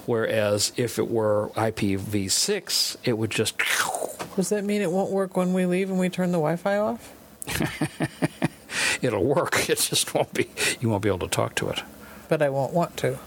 whereas 0.06 0.72
if 0.76 0.98
it 0.98 1.08
were 1.08 1.50
ipv6 1.54 2.96
it 3.04 3.16
would 3.16 3.30
just 3.30 3.54
Does 4.36 4.48
that 4.50 4.64
mean 4.64 4.82
it 4.82 4.90
won't 4.90 5.10
work 5.12 5.36
when 5.36 5.52
we 5.52 5.64
leave 5.66 5.88
and 5.90 5.98
we 6.00 6.08
turn 6.08 6.32
the 6.32 6.38
Wi-Fi 6.38 6.76
off? 6.78 7.12
it'll 9.02 9.24
work 9.24 9.68
it 9.70 9.78
just 9.78 10.14
won't 10.14 10.32
be 10.34 10.48
you 10.80 10.88
won't 10.88 11.02
be 11.02 11.08
able 11.08 11.18
to 11.20 11.28
talk 11.28 11.54
to 11.56 11.68
it 11.68 11.82
But 12.28 12.42
I 12.42 12.48
won't 12.50 12.72
want 12.72 12.96
to. 12.98 13.18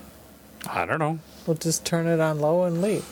i 0.69 0.85
don't 0.85 0.99
know 0.99 1.19
We'll 1.47 1.57
just 1.57 1.85
turn 1.85 2.05
it 2.07 2.19
on 2.19 2.39
low 2.39 2.63
and 2.65 2.81
leave. 2.81 3.03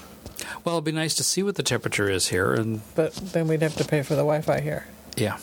well 0.64 0.76
it'd 0.76 0.86
be 0.86 0.92
nice 0.92 1.16
to 1.16 1.24
see 1.24 1.42
what 1.44 1.56
the 1.56 1.64
temperature 1.64 2.10
is 2.10 2.28
here 2.30 2.54
and 2.54 2.82
But 2.96 3.14
then 3.16 3.48
we'd 3.48 3.62
have 3.64 3.76
to 3.78 3.86
pay 3.86 4.02
for 4.04 4.14
the 4.16 4.22
Wi-Fi 4.24 4.60
here. 4.62 4.86
yeah 5.18 5.38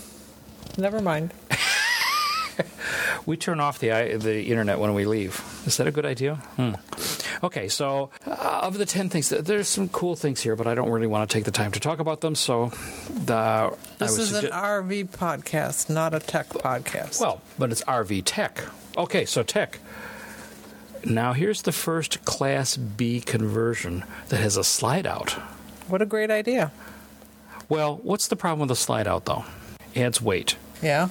Never 0.79 1.01
mind. 1.01 1.33
We 3.27 3.37
turn 3.37 3.59
off 3.61 3.81
the 3.81 3.89
the 4.19 4.45
internet 4.45 4.79
when 4.79 4.95
we 4.95 5.05
leave. 5.05 5.43
Is 5.67 5.77
that 5.79 5.89
a 5.89 5.91
good 5.91 6.07
idea? 6.07 6.37
Hmm. 6.57 6.75
Okay, 7.43 7.69
so 7.69 8.11
uh, 8.27 8.61
of 8.63 8.79
the 8.79 8.87
ten 8.87 9.09
things, 9.09 9.29
there's 9.29 9.69
some 9.69 9.89
cool 9.89 10.17
things 10.17 10.41
here, 10.43 10.57
but 10.57 10.67
I 10.67 10.75
don't 10.75 10.91
really 10.91 11.07
want 11.07 11.29
to 11.29 11.35
take 11.35 11.45
the 11.45 11.51
time 11.51 11.73
to 11.73 11.81
talk 11.81 11.99
about 11.99 12.21
them. 12.21 12.35
So, 12.35 12.73
the 13.11 13.77
This 13.99 14.19
is 14.19 14.33
an 14.33 14.47
RV 14.51 15.09
podcast, 15.11 15.91
not 15.91 16.15
a 16.15 16.19
tech 16.21 16.49
podcast. 16.49 17.21
well, 17.21 17.43
but 17.59 17.71
it's 17.73 17.83
RV 17.83 18.23
tech. 18.25 18.63
Okay, 18.97 19.25
so 19.25 19.43
tech. 19.43 19.79
Now 21.05 21.35
here's 21.35 21.63
the 21.63 21.73
first 21.73 22.25
Class 22.25 22.77
B 22.77 23.21
conversion 23.21 24.05
that 24.29 24.39
has 24.41 24.57
a 24.57 24.65
slide 24.65 25.07
out. 25.07 25.33
what 25.89 26.03
a 26.03 26.07
great 26.07 26.31
idea. 26.31 26.73
Well, 27.69 27.97
what's 28.03 28.29
the 28.29 28.37
problem 28.37 28.61
with 28.61 28.69
the 28.71 28.77
slide 28.77 29.07
out 29.07 29.25
though? 29.27 29.45
Adds 29.95 30.21
weight, 30.21 30.57
Yeah, 30.83 31.09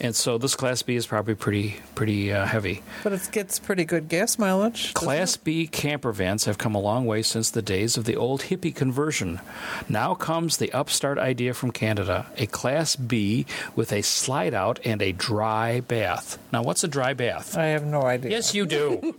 and 0.00 0.14
so 0.14 0.38
this 0.38 0.54
Class 0.54 0.82
B 0.82 0.96
is 0.96 1.06
probably 1.06 1.34
pretty 1.34 1.76
pretty 1.94 2.32
uh, 2.32 2.46
heavy. 2.46 2.82
but 3.02 3.12
it 3.12 3.28
gets 3.32 3.58
pretty 3.58 3.84
good 3.84 4.08
gas 4.08 4.38
mileage. 4.38 4.94
Class 4.94 5.36
B 5.36 5.66
camper 5.66 6.12
vans 6.12 6.44
have 6.44 6.58
come 6.58 6.74
a 6.74 6.80
long 6.80 7.04
way 7.06 7.22
since 7.22 7.50
the 7.50 7.62
days 7.62 7.96
of 7.96 8.04
the 8.04 8.16
old 8.16 8.42
hippie 8.42 8.74
conversion. 8.74 9.40
Now 9.88 10.14
comes 10.14 10.56
the 10.56 10.72
upstart 10.72 11.18
idea 11.18 11.54
from 11.54 11.70
Canada 11.72 12.26
a 12.36 12.46
Class 12.46 12.96
B 12.96 13.46
with 13.74 13.92
a 13.92 14.02
slide 14.02 14.54
out 14.54 14.78
and 14.84 15.02
a 15.02 15.12
dry 15.12 15.80
bath. 15.80 16.38
Now, 16.52 16.62
what's 16.62 16.84
a 16.84 16.88
dry 16.88 17.14
bath? 17.14 17.56
I 17.56 17.66
have 17.66 17.84
no 17.84 18.02
idea. 18.02 18.30
Yes, 18.30 18.54
you 18.54 18.66
do. 18.66 18.98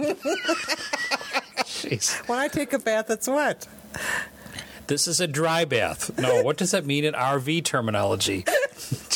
Jeez. 1.59 2.27
When 2.27 2.39
I 2.39 2.47
take 2.47 2.73
a 2.73 2.79
bath, 2.79 3.09
it's 3.09 3.27
wet. 3.27 3.67
This 4.87 5.07
is 5.07 5.19
a 5.19 5.27
dry 5.27 5.65
bath. 5.65 6.17
No, 6.17 6.41
what 6.41 6.57
does 6.57 6.71
that 6.71 6.85
mean 6.85 7.03
in 7.05 7.13
RV 7.13 7.63
terminology? 7.63 8.43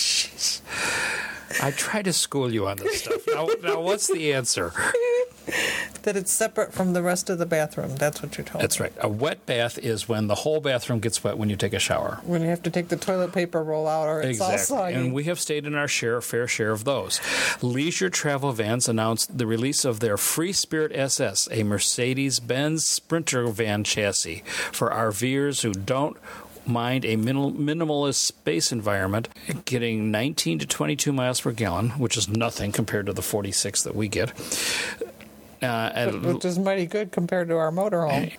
I 1.64 1.72
try 1.72 2.02
to 2.02 2.12
school 2.12 2.54
you 2.54 2.68
on 2.68 2.76
this 2.76 3.04
stuff. 3.04 3.22
Now, 3.26 3.48
now 3.64 3.80
what's 3.80 4.08
the 4.08 4.34
answer? 4.34 4.74
That 6.04 6.18
it's 6.18 6.34
separate 6.34 6.74
from 6.74 6.92
the 6.92 7.02
rest 7.02 7.30
of 7.30 7.38
the 7.38 7.46
bathroom. 7.46 7.96
That's 7.96 8.22
what 8.22 8.38
you're 8.38 8.46
told. 8.46 8.62
That's 8.62 8.80
right. 8.82 8.92
A 9.00 9.08
wet 9.08 9.46
bath 9.46 9.78
is 9.78 10.08
when 10.08 10.28
the 10.28 10.36
whole 10.36 10.60
bathroom 10.60 11.00
gets 11.00 11.24
wet 11.24 11.38
when 11.38 11.50
you 11.50 11.56
take 11.56 11.72
a 11.72 11.80
shower. 11.80 12.20
When 12.24 12.42
you 12.42 12.50
have 12.50 12.64
to 12.64 12.70
take 12.70 12.90
the 12.90 12.98
toilet 12.98 13.32
paper 13.32 13.64
roll 13.64 13.88
out, 13.88 14.08
or 14.08 14.22
it's 14.22 14.42
all 14.42 14.58
soggy. 14.58 14.96
And 14.96 15.14
we 15.14 15.24
have 15.26 15.40
stayed 15.40 15.66
in 15.66 15.76
our 15.76 15.88
share, 15.88 16.20
fair 16.20 16.46
share 16.46 16.72
of 16.72 16.84
those. 16.84 17.22
Leisure 17.62 18.10
Travel 18.10 18.52
Vans 18.52 18.90
announced 18.90 19.38
the 19.38 19.48
release 19.48 19.86
of 19.86 20.02
their 20.02 20.18
Free 20.18 20.52
Spirit 20.52 20.92
SS, 20.94 21.48
a 21.52 21.64
Mercedes 21.64 22.42
Benz 22.42 22.86
Sprinter 22.86 23.48
van 23.48 23.86
chassis 23.86 24.44
for 24.74 24.90
RVers 24.90 25.62
who 25.62 25.72
don't 25.72 26.18
mind 26.66 27.06
a 27.06 27.16
minimal, 27.16 27.52
minimalist 27.52 28.16
space 28.16 28.72
environment, 28.72 29.30
getting 29.66 30.12
19 30.12 30.60
to 30.60 30.66
22 30.66 31.14
miles 31.14 31.42
per 31.42 31.52
gallon, 31.52 31.92
which 31.92 32.18
is 32.18 32.28
nothing 32.28 32.72
compared 32.72 33.06
to 33.08 33.14
the 33.14 33.22
46 33.22 33.84
that 33.84 33.96
we 33.96 34.08
get. 34.08 34.32
Uh, 35.62 36.12
which 36.12 36.44
is 36.44 36.60
mighty 36.60 36.86
good 36.86 37.12
compared 37.12 37.48
to 37.48 37.56
our 37.56 37.72
motorhome. 37.72 38.34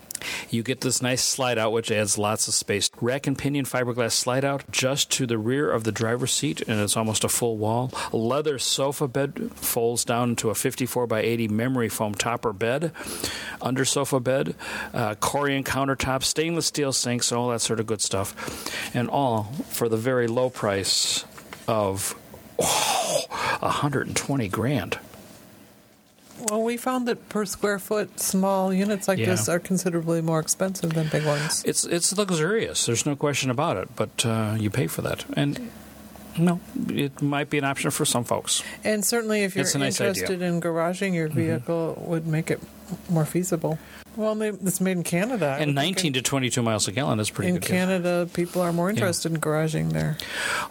You 0.51 0.63
get 0.63 0.81
this 0.81 1.03
nice 1.03 1.23
slide 1.23 1.59
out, 1.59 1.73
which 1.73 1.91
adds 1.91 2.19
lots 2.19 2.49
of 2.49 2.55
space. 2.55 2.91
Rack 3.01 3.27
and 3.27 3.37
pinion 3.37 3.65
fiberglass 3.65 4.13
slide 4.13 4.45
out 4.45 4.65
just 4.71 5.11
to 5.13 5.27
the 5.27 5.39
rear 5.39 5.71
of 5.71 5.85
the 5.85 5.93
driver's 5.93 6.33
seat, 6.33 6.63
and 6.63 6.81
it's 6.81 6.97
almost 6.97 7.25
a 7.25 7.29
full 7.29 7.57
wall. 7.57 7.91
Leather 8.13 8.59
sofa 8.59 9.09
bed 9.09 9.53
folds 9.55 10.05
down 10.05 10.31
into 10.31 10.51
a 10.51 10.55
54 10.55 11.07
by 11.07 11.21
80 11.21 11.49
memory 11.49 11.89
foam 11.89 12.15
topper 12.15 12.53
bed. 12.53 12.93
Under 13.61 13.85
sofa 13.85 14.21
bed, 14.21 14.55
uh, 14.93 15.15
Corian 15.17 15.65
countertops, 15.65 16.25
stainless 16.25 16.67
steel 16.67 16.93
sinks, 16.93 17.33
all 17.33 17.51
that 17.51 17.61
sort 17.61 17.81
of 17.81 17.87
good 17.87 18.01
stuff. 18.01 18.95
And 18.95 19.09
all 19.09 19.45
for 19.71 19.89
the 19.89 19.97
very 19.97 20.27
low 20.27 20.51
price 20.51 21.25
of 21.67 22.15
oh, 22.59 23.25
120 23.61 24.49
grand. 24.49 24.99
Well, 26.51 26.63
we 26.63 26.77
found 26.77 27.09
that 27.09 27.29
per 27.29 27.45
square 27.47 27.79
foot, 27.79 28.21
small 28.21 28.73
units 28.73 29.09
like 29.09 29.19
Yeah. 29.19 29.31
this 29.31 29.49
are 29.49 29.59
considerably 29.59 30.21
more 30.21 30.41
expensive 30.41 30.93
than 30.93 31.09
big 31.09 31.25
ones. 31.25 31.63
It's 31.65 31.85
it's 31.85 32.13
luxurious. 32.17 32.87
There's 32.87 33.07
no 33.07 33.17
question 33.17 33.51
about 33.51 33.77
it. 33.77 33.89
But 33.97 34.25
uh, 34.27 34.57
you 34.59 34.71
pay 34.71 34.87
for 34.87 35.03
that, 35.03 35.25
and 35.37 35.71
no, 36.39 36.61
it 36.89 37.23
might 37.23 37.49
be 37.49 37.59
an 37.59 37.65
option 37.65 37.91
for 37.91 38.05
some 38.05 38.25
folks. 38.25 38.63
And 38.85 39.05
certainly, 39.05 39.43
if 39.45 39.55
you're 39.57 39.65
nice 39.65 39.75
idea. 39.75 39.91
Mm-hmm. 39.91 40.05
interested 40.05 40.43
in 40.43 40.61
garaging 40.61 41.15
your 41.15 41.29
vehicle, 41.29 42.03
would 42.07 42.27
make 42.27 42.51
it 42.51 42.61
more 43.09 43.25
feasible. 43.25 43.79
Well, 44.17 44.41
it's 44.43 44.81
made 44.81 44.97
in 44.97 45.03
Canada. 45.03 45.47
I 45.47 45.59
And 45.59 45.75
19 45.75 46.13
to 46.15 46.23
22 46.23 46.63
miles 46.63 46.87
a 46.87 46.93
gallon 46.93 47.19
is 47.21 47.31
pretty 47.31 47.49
in 47.51 47.55
good. 47.57 47.63
too. 47.65 47.73
Canada, 47.73 48.29
people 48.33 48.63
are 48.63 48.73
more 48.73 48.89
interested 48.91 49.33
in 49.33 49.41
garaging 49.41 49.93
there. 49.93 50.17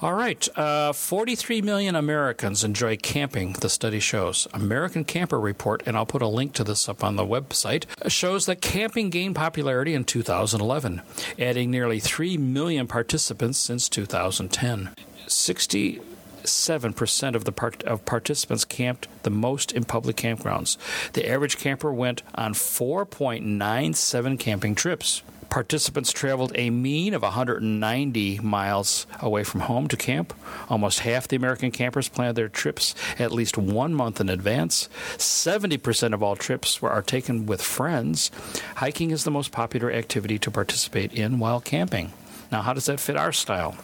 All 0.01 0.13
right, 0.13 0.47
uh, 0.58 0.93
43 0.93 1.62
million 1.62 1.95
Americans 1.95 2.63
enjoy 2.63 2.97
camping. 2.97 3.53
The 3.53 3.69
study 3.69 3.99
shows. 3.99 4.47
American 4.53 5.03
Camper 5.03 5.39
Report, 5.39 5.84
and 5.86 5.97
I'll 5.97 6.06
put 6.06 6.21
a 6.21 6.27
link 6.27 6.53
to 6.53 6.63
this 6.63 6.88
up 6.88 7.03
on 7.03 7.15
the 7.15 7.25
website, 7.25 7.86
shows 8.10 8.45
that 8.45 8.62
camping 8.62 9.10
gained 9.10 9.36
popularity 9.36 9.93
in 9.93 10.03
2011, 10.06 11.01
adding 11.38 11.69
nearly 11.69 11.99
3 11.99 12.38
million 12.38 12.88
participants 12.88 13.58
since 13.58 13.89
2010. 13.89 14.91
60 15.27 16.01
7% 16.43 17.36
of 17.36 17.45
the 17.45 17.51
part- 17.51 17.84
of 17.84 18.06
participants 18.06 18.65
camped 18.65 19.08
the 19.23 19.29
most 19.29 19.71
in 19.71 19.84
public 19.84 20.15
campgrounds. 20.15 20.77
The 21.13 21.29
average 21.29 21.58
camper 21.58 21.93
went 21.93 22.23
on 22.36 22.53
4.97 22.53 24.39
camping 24.39 24.75
trips. 24.75 25.21
Participants 25.49 26.12
traveled 26.12 26.51
a 26.56 26.71
mean 26.71 27.13
of 27.13 27.21
190 27.21 28.39
miles 28.39 29.06
away 29.21 29.43
from 29.43 29.62
home 29.62 29.88
to 29.88 29.95
camp. 29.95 30.34
Almost 30.67 31.01
half 31.01 31.27
the 31.27 31.36
American 31.36 31.69
campers 31.69 32.10
planned 32.10 32.36
their 32.36 32.49
trips 32.49 32.95
at 33.19 33.32
least 33.32 33.56
one 33.56 33.93
month 33.93 34.19
in 34.19 34.29
advance. 34.29 34.89
70% 35.17 36.13
of 36.13 36.23
all 36.23 36.36
trips 36.36 36.82
were, 36.82 36.89
are 36.89 37.03
taken 37.03 37.45
with 37.45 37.62
friends. 37.62 38.32
Hiking 38.77 39.12
is 39.12 39.25
the 39.25 39.32
most 39.32 39.51
popular 39.51 39.91
activity 39.91 40.39
to 40.39 40.49
participate 40.49 41.13
in 41.13 41.38
while 41.38 41.62
camping. 41.62 42.13
Now, 42.51 42.63
how 42.63 42.73
does 42.73 42.88
that 42.88 42.99
fit 42.99 43.15
our 43.15 43.32
style? 43.32 43.75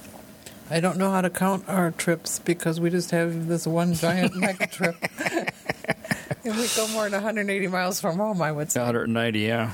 I 0.72 0.80
don't 0.80 0.98
know 0.98 1.10
how 1.10 1.22
to 1.22 1.30
count 1.30 1.68
our 1.68 1.92
trips 1.92 2.40
because 2.40 2.80
we 2.80 2.90
just 2.90 3.12
have 3.12 3.48
this 3.48 3.66
one 3.66 3.94
giant 3.96 4.36
mega 4.38 4.68
trip. 4.68 4.96
if 5.02 6.46
we 6.46 6.68
go 6.76 6.88
more 6.94 7.06
than 7.10 7.14
180 7.24 7.68
miles 7.68 8.00
from 8.00 8.18
home, 8.18 8.42
I 8.42 8.52
would 8.52 8.72
say. 8.72 8.80
190, 8.80 9.40
yeah. 9.40 9.72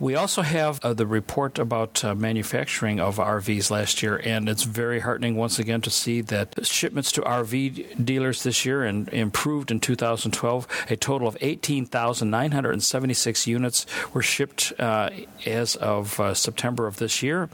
We 0.00 0.14
also 0.14 0.40
have 0.40 0.80
uh, 0.82 0.94
the 0.94 1.06
report 1.06 1.58
about 1.58 2.02
uh, 2.02 2.14
manufacturing 2.14 3.00
of 3.00 3.18
RVs 3.18 3.70
last 3.70 4.02
year, 4.02 4.18
and 4.24 4.48
it's 4.48 4.62
very 4.62 5.00
heartening 5.00 5.36
once 5.36 5.58
again 5.58 5.82
to 5.82 5.90
see 5.90 6.22
that 6.22 6.66
shipments 6.66 7.12
to 7.12 7.20
RV 7.20 8.02
dealers 8.02 8.42
this 8.42 8.64
year 8.64 8.82
and 8.82 9.10
improved 9.10 9.70
in 9.70 9.78
2012. 9.78 10.66
A 10.88 10.96
total 10.96 11.28
of 11.28 11.36
18,976 11.42 13.46
units 13.46 13.84
were 14.14 14.22
shipped 14.22 14.72
uh, 14.78 15.10
as 15.44 15.76
of 15.76 16.18
uh, 16.18 16.32
September 16.32 16.86
of 16.86 16.96
this 16.96 17.22
year, 17.22 17.50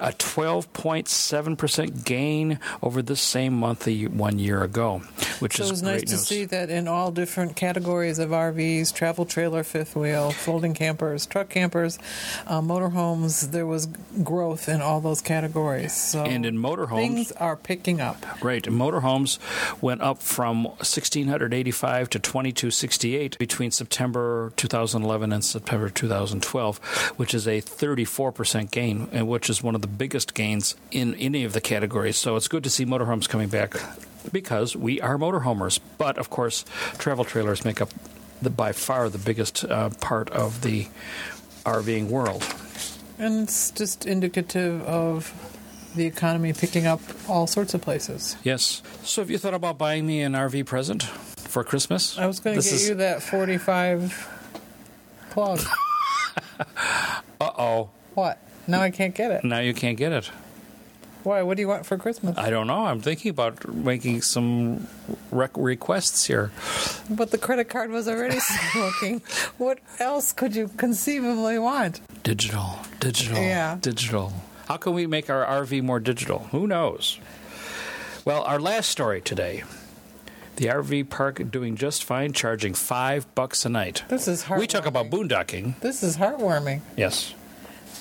a 0.00 0.10
12.7% 0.14 2.04
gain 2.04 2.58
over 2.82 3.02
this 3.02 3.20
same 3.20 3.54
month 3.54 3.86
one 3.86 4.40
year 4.40 4.64
ago, 4.64 5.02
which 5.40 5.56
so 5.56 5.62
is 5.64 5.68
it 5.68 5.72
was 5.72 5.82
nice 5.82 5.92
great 6.00 6.06
to 6.08 6.14
news. 6.14 6.26
see 6.26 6.44
that 6.46 6.70
in 6.70 6.88
all 6.88 7.10
different 7.10 7.56
categories 7.56 8.18
of 8.18 8.30
RVs, 8.30 8.92
travel 8.94 9.24
trailer, 9.24 9.62
fifth 9.62 9.96
wheel, 9.96 10.30
folding 10.30 10.74
campers, 10.74 11.26
truck 11.26 11.48
campers, 11.48 11.98
uh, 12.46 12.60
motorhomes, 12.60 13.50
there 13.50 13.66
was 13.66 13.86
growth 14.22 14.68
in 14.68 14.80
all 14.80 15.00
those 15.00 15.20
categories. 15.20 15.92
So 15.94 16.24
And 16.24 16.44
in 16.44 16.58
motorhomes, 16.58 16.96
things 16.96 17.32
are 17.32 17.56
picking 17.56 18.00
up. 18.00 18.24
Right. 18.42 18.64
Motorhomes 18.64 19.38
went 19.82 20.00
up 20.00 20.22
from 20.22 20.64
1,685 20.64 22.10
to 22.10 22.18
2,268 22.18 23.38
between 23.38 23.70
September 23.70 24.52
2011 24.56 25.32
and 25.32 25.44
September 25.44 25.88
2012, 25.90 26.78
which 27.16 27.34
is 27.34 27.46
a 27.46 27.60
34% 27.60 28.70
gain, 28.70 29.08
and 29.12 29.28
which 29.28 29.50
is 29.50 29.62
one 29.62 29.74
of 29.74 29.80
the 29.80 29.86
biggest 29.88 30.34
gains 30.34 30.74
in 30.90 31.14
any 31.14 31.44
of 31.44 31.52
the 31.52 31.60
categories. 31.60 32.16
So 32.16 32.36
it's 32.36 32.48
good 32.48 32.64
to 32.64 32.70
see 32.70 32.84
motorhomes 32.84 33.28
coming 33.28 33.48
back 33.48 33.74
because 34.32 34.76
we 34.76 35.00
are 35.00 35.16
motorhomers. 35.18 35.80
But 35.98 36.18
of 36.18 36.30
course, 36.30 36.64
travel 36.98 37.24
trailers 37.24 37.64
make 37.64 37.80
up 37.80 37.90
the, 38.42 38.50
by 38.50 38.72
far 38.72 39.08
the 39.08 39.18
biggest 39.18 39.64
uh, 39.64 39.90
part 40.00 40.30
of 40.30 40.62
the 40.62 40.88
RVing 41.64 42.08
world. 42.08 42.44
And 43.18 43.42
it's 43.44 43.70
just 43.72 44.06
indicative 44.06 44.82
of 44.82 45.32
the 45.96 46.06
economy 46.06 46.52
picking 46.52 46.86
up 46.86 47.00
all 47.28 47.46
sorts 47.46 47.74
of 47.74 47.80
places. 47.82 48.36
Yes. 48.44 48.82
So 49.02 49.22
have 49.22 49.30
you 49.30 49.38
thought 49.38 49.54
about 49.54 49.78
buying 49.78 50.06
me 50.06 50.22
an 50.22 50.32
RV 50.34 50.66
present 50.66 51.02
for 51.02 51.64
Christmas? 51.64 52.16
I 52.18 52.26
was 52.26 52.40
going 52.40 52.56
to 52.56 52.62
get 52.62 52.72
is- 52.72 52.88
you 52.88 52.94
that 52.96 53.22
45 53.22 54.28
plug. 55.30 55.60
Uh 57.40 57.50
oh. 57.56 57.90
what? 58.14 58.38
Now 58.66 58.80
I 58.80 58.90
can't 58.90 59.14
get 59.14 59.30
it. 59.30 59.44
Now 59.44 59.60
you 59.60 59.72
can't 59.72 59.96
get 59.96 60.12
it. 60.12 60.30
Why? 61.28 61.42
What 61.42 61.56
do 61.58 61.60
you 61.60 61.68
want 61.68 61.84
for 61.84 61.98
Christmas? 61.98 62.38
I 62.38 62.48
don't 62.48 62.66
know. 62.66 62.86
I'm 62.86 63.00
thinking 63.02 63.28
about 63.30 63.68
making 63.68 64.22
some 64.22 64.86
rec- 65.30 65.56
requests 65.58 66.24
here. 66.24 66.50
But 67.10 67.30
the 67.32 67.36
credit 67.38 67.68
card 67.68 67.90
was 67.90 68.08
already 68.08 68.38
smoking. 68.72 69.20
What 69.58 69.78
else 70.00 70.32
could 70.32 70.56
you 70.56 70.68
conceivably 70.78 71.58
want? 71.58 72.00
Digital, 72.22 72.78
digital, 72.98 73.36
Yeah. 73.42 73.76
digital. 73.78 74.32
How 74.68 74.78
can 74.78 74.94
we 74.94 75.06
make 75.06 75.28
our 75.28 75.44
RV 75.44 75.82
more 75.82 76.00
digital? 76.00 76.48
Who 76.50 76.66
knows? 76.66 77.18
Well, 78.24 78.42
our 78.44 78.58
last 78.58 78.88
story 78.88 79.20
today. 79.20 79.64
The 80.56 80.66
RV 80.66 81.10
park 81.10 81.50
doing 81.50 81.76
just 81.76 82.04
fine, 82.04 82.32
charging 82.32 82.72
five 82.74 83.32
bucks 83.34 83.64
a 83.66 83.68
night. 83.68 84.02
This 84.08 84.26
is 84.26 84.44
heartwarming. 84.44 84.58
We 84.60 84.66
talk 84.66 84.86
about 84.86 85.10
boondocking. 85.10 85.78
This 85.80 86.02
is 86.02 86.16
heartwarming. 86.16 86.80
Yes. 86.96 87.34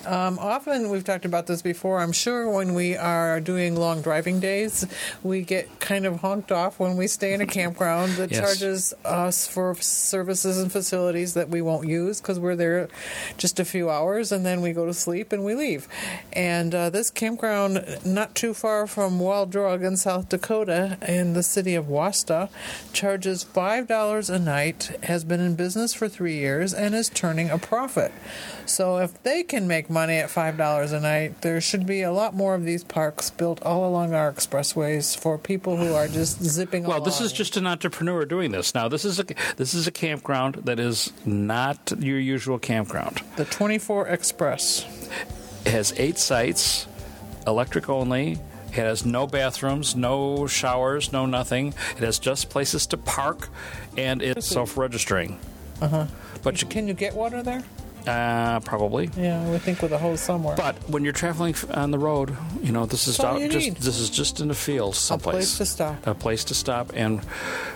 Um, 0.07 0.39
often 0.39 0.89
we've 0.89 1.03
talked 1.03 1.25
about 1.25 1.47
this 1.47 1.61
before. 1.61 1.99
I'm 1.99 2.13
sure 2.13 2.49
when 2.49 2.73
we 2.73 2.95
are 2.95 3.41
doing 3.41 3.75
long 3.75 4.01
driving 4.01 4.39
days, 4.39 4.87
we 5.21 5.41
get 5.41 5.81
kind 5.81 6.05
of 6.05 6.21
honked 6.21 6.49
off 6.51 6.79
when 6.79 6.95
we 6.95 7.07
stay 7.07 7.33
in 7.33 7.41
a 7.41 7.45
campground 7.45 8.13
that 8.13 8.31
Yes. 8.31 8.39
charges 8.39 8.93
us 9.03 9.45
for 9.47 9.75
services 9.75 10.57
and 10.59 10.71
facilities 10.71 11.33
that 11.33 11.49
we 11.49 11.61
won't 11.61 11.87
use 11.89 12.21
because 12.21 12.39
we're 12.39 12.55
there 12.55 12.87
just 13.37 13.59
a 13.59 13.65
few 13.65 13.89
hours 13.89 14.31
and 14.31 14.45
then 14.45 14.61
we 14.61 14.71
go 14.71 14.85
to 14.85 14.93
sleep 14.93 15.33
and 15.33 15.43
we 15.43 15.55
leave. 15.55 15.89
And 16.31 16.73
uh, 16.73 16.89
this 16.89 17.11
campground, 17.11 17.85
not 18.05 18.33
too 18.33 18.53
far 18.53 18.87
from 18.87 19.19
Wall 19.19 19.45
Drug 19.45 19.83
in 19.83 19.97
South 19.97 20.29
Dakota, 20.29 20.97
in 21.05 21.33
the 21.33 21.43
city 21.43 21.75
of 21.75 21.89
Wasta, 21.89 22.47
charges 22.93 23.43
five 23.43 23.87
dollars 23.87 24.29
a 24.29 24.39
night. 24.39 24.97
Has 25.03 25.25
been 25.25 25.41
in 25.41 25.55
business 25.55 25.93
for 25.93 26.07
three 26.07 26.35
years 26.37 26.73
and 26.73 26.95
is 26.95 27.09
turning 27.09 27.49
a 27.49 27.57
profit. 27.57 28.13
So 28.65 28.97
if 28.99 29.21
they 29.23 29.43
can 29.43 29.67
make 29.67 29.89
money 29.89 29.96
at 29.97 30.29
five 30.29 30.57
dollars 30.57 30.91
a 30.91 30.99
night, 30.99 31.41
there 31.41 31.59
should 31.61 31.85
be 31.85 32.01
a 32.01 32.11
lot 32.11 32.33
more 32.33 32.55
of 32.55 32.63
these 32.63 32.83
parks 32.83 33.29
built 33.29 33.61
all 33.63 33.87
along 33.87 34.13
our 34.13 34.31
expressways 34.31 35.17
for 35.17 35.37
people 35.37 35.77
who 35.77 35.93
are 35.93 36.07
just 36.07 36.41
zipping 36.43 36.83
Well, 36.83 36.97
along. 36.97 37.05
this 37.05 37.19
is 37.21 37.31
just 37.33 37.57
an 37.57 37.67
entrepreneur 37.67 38.25
doing 38.25 38.51
this. 38.51 38.73
Now, 38.73 38.87
this 38.87 39.03
is 39.05 39.19
a 39.19 39.25
this 39.57 39.73
is 39.73 39.87
a 39.87 39.91
campground 39.91 40.55
that 40.65 40.79
is 40.79 41.11
not 41.25 41.91
your 41.99 42.19
usual 42.19 42.59
campground. 42.59 43.21
the 43.35 43.45
24 43.45 44.07
Express. 44.07 44.85
It 45.65 45.71
has 45.71 45.93
eight 45.97 46.17
sites, 46.17 46.87
electric 47.45 47.89
only. 47.89 48.39
It 48.69 48.73
has 48.73 49.05
no 49.05 49.25
bathrooms, 49.27 49.95
no 49.95 50.45
showers, 50.47 51.11
no 51.11 51.25
nothing. 51.25 51.73
It 51.97 52.03
has 52.03 52.19
just 52.19 52.49
places 52.49 52.85
to 52.87 52.97
park, 52.97 53.49
and 53.97 54.21
it's 54.21 54.45
self-registering. 54.47 55.39
Uh 55.81 55.87
huh. 55.87 56.05
But 56.43 56.61
you 56.61 56.67
Can 56.67 56.87
you 56.87 56.93
get 56.93 57.15
water 57.15 57.41
there? 57.41 57.63
Uh, 58.07 58.59
probably. 58.61 59.09
Yeah, 59.17 59.43
I 59.43 59.49
would 59.49 59.61
think 59.61 59.81
with 59.81 59.91
a 59.91 59.97
hose 59.97 60.21
somewhere. 60.21 60.55
But 60.55 60.75
when 60.89 61.03
you're 61.03 61.13
traveling 61.13 61.55
on 61.73 61.91
the 61.91 61.99
road, 61.99 62.35
you 62.61 62.71
know 62.71 62.85
this 62.85 63.07
is 63.07 63.19
out, 63.19 63.39
just 63.39 63.55
need. 63.55 63.75
this 63.77 63.99
is 63.99 64.09
just 64.09 64.39
in 64.39 64.47
the 64.47 64.55
field, 64.55 64.95
someplace. 64.95 65.33
A 65.33 65.37
place 65.37 65.57
to 65.57 65.65
stop. 65.65 66.07
A 66.07 66.13
place 66.13 66.43
to 66.45 66.53
stop, 66.53 66.91
and 66.95 67.21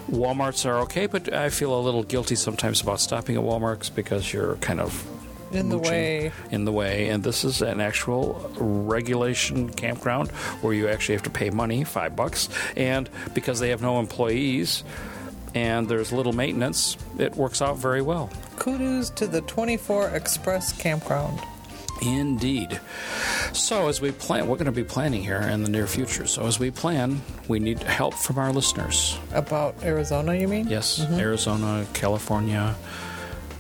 WalMarts 0.10 0.66
are 0.66 0.80
okay, 0.80 1.08
but 1.08 1.34
I 1.34 1.50
feel 1.50 1.78
a 1.78 1.82
little 1.82 2.04
guilty 2.04 2.36
sometimes 2.36 2.82
about 2.82 3.00
stopping 3.00 3.36
at 3.36 3.44
WalMarts 3.44 3.94
because 3.94 4.32
you're 4.32 4.56
kind 4.58 4.80
of 4.80 5.06
in 5.52 5.70
the 5.70 5.78
way. 5.78 6.32
in 6.50 6.66
the 6.66 6.72
way. 6.72 7.10
And 7.10 7.24
this 7.24 7.44
is 7.44 7.62
an 7.62 7.82
actual 7.82 8.52
regulation 8.58 9.70
campground 9.70 10.32
where 10.62 10.74
you 10.74 10.88
actually 10.88 11.16
have 11.16 11.24
to 11.24 11.30
pay 11.30 11.50
money, 11.50 11.84
five 11.84 12.16
bucks, 12.16 12.50
and 12.76 13.10
because 13.34 13.60
they 13.60 13.70
have 13.70 13.82
no 13.82 14.00
employees 14.00 14.84
and 15.54 15.88
there's 15.88 16.12
little 16.12 16.34
maintenance, 16.34 16.98
it 17.18 17.36
works 17.36 17.62
out 17.62 17.78
very 17.78 18.02
well. 18.02 18.30
Kudos 18.58 19.10
to 19.12 19.28
the 19.28 19.42
24 19.42 20.10
Express 20.10 20.72
campground. 20.74 21.40
Indeed. 22.02 22.80
So, 23.54 23.88
as 23.88 24.02
we 24.02 24.12
plan, 24.12 24.48
we're 24.48 24.56
going 24.56 24.66
to 24.66 24.72
be 24.72 24.84
planning 24.84 25.24
here 25.24 25.38
in 25.38 25.64
the 25.64 25.70
near 25.70 25.86
future. 25.86 26.26
So, 26.26 26.48
as 26.48 26.60
we 26.60 26.72
plan, 26.72 27.22
we 27.48 27.60
need 27.60 27.84
help 27.84 28.16
from 28.16 28.40
our 28.40 28.52
listeners. 28.52 29.20
About 29.34 29.76
Arizona, 29.84 30.34
you 30.36 30.48
mean? 30.48 30.68
Yes, 30.68 31.00
mm-hmm. 31.00 31.20
Arizona, 31.20 31.86
California, 31.94 32.76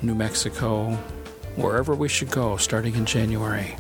New 0.01 0.15
Mexico, 0.15 0.97
wherever 1.55 1.93
we 1.93 2.07
should 2.07 2.31
go 2.31 2.57
starting 2.57 2.95
in 2.95 3.05
January. 3.05 3.75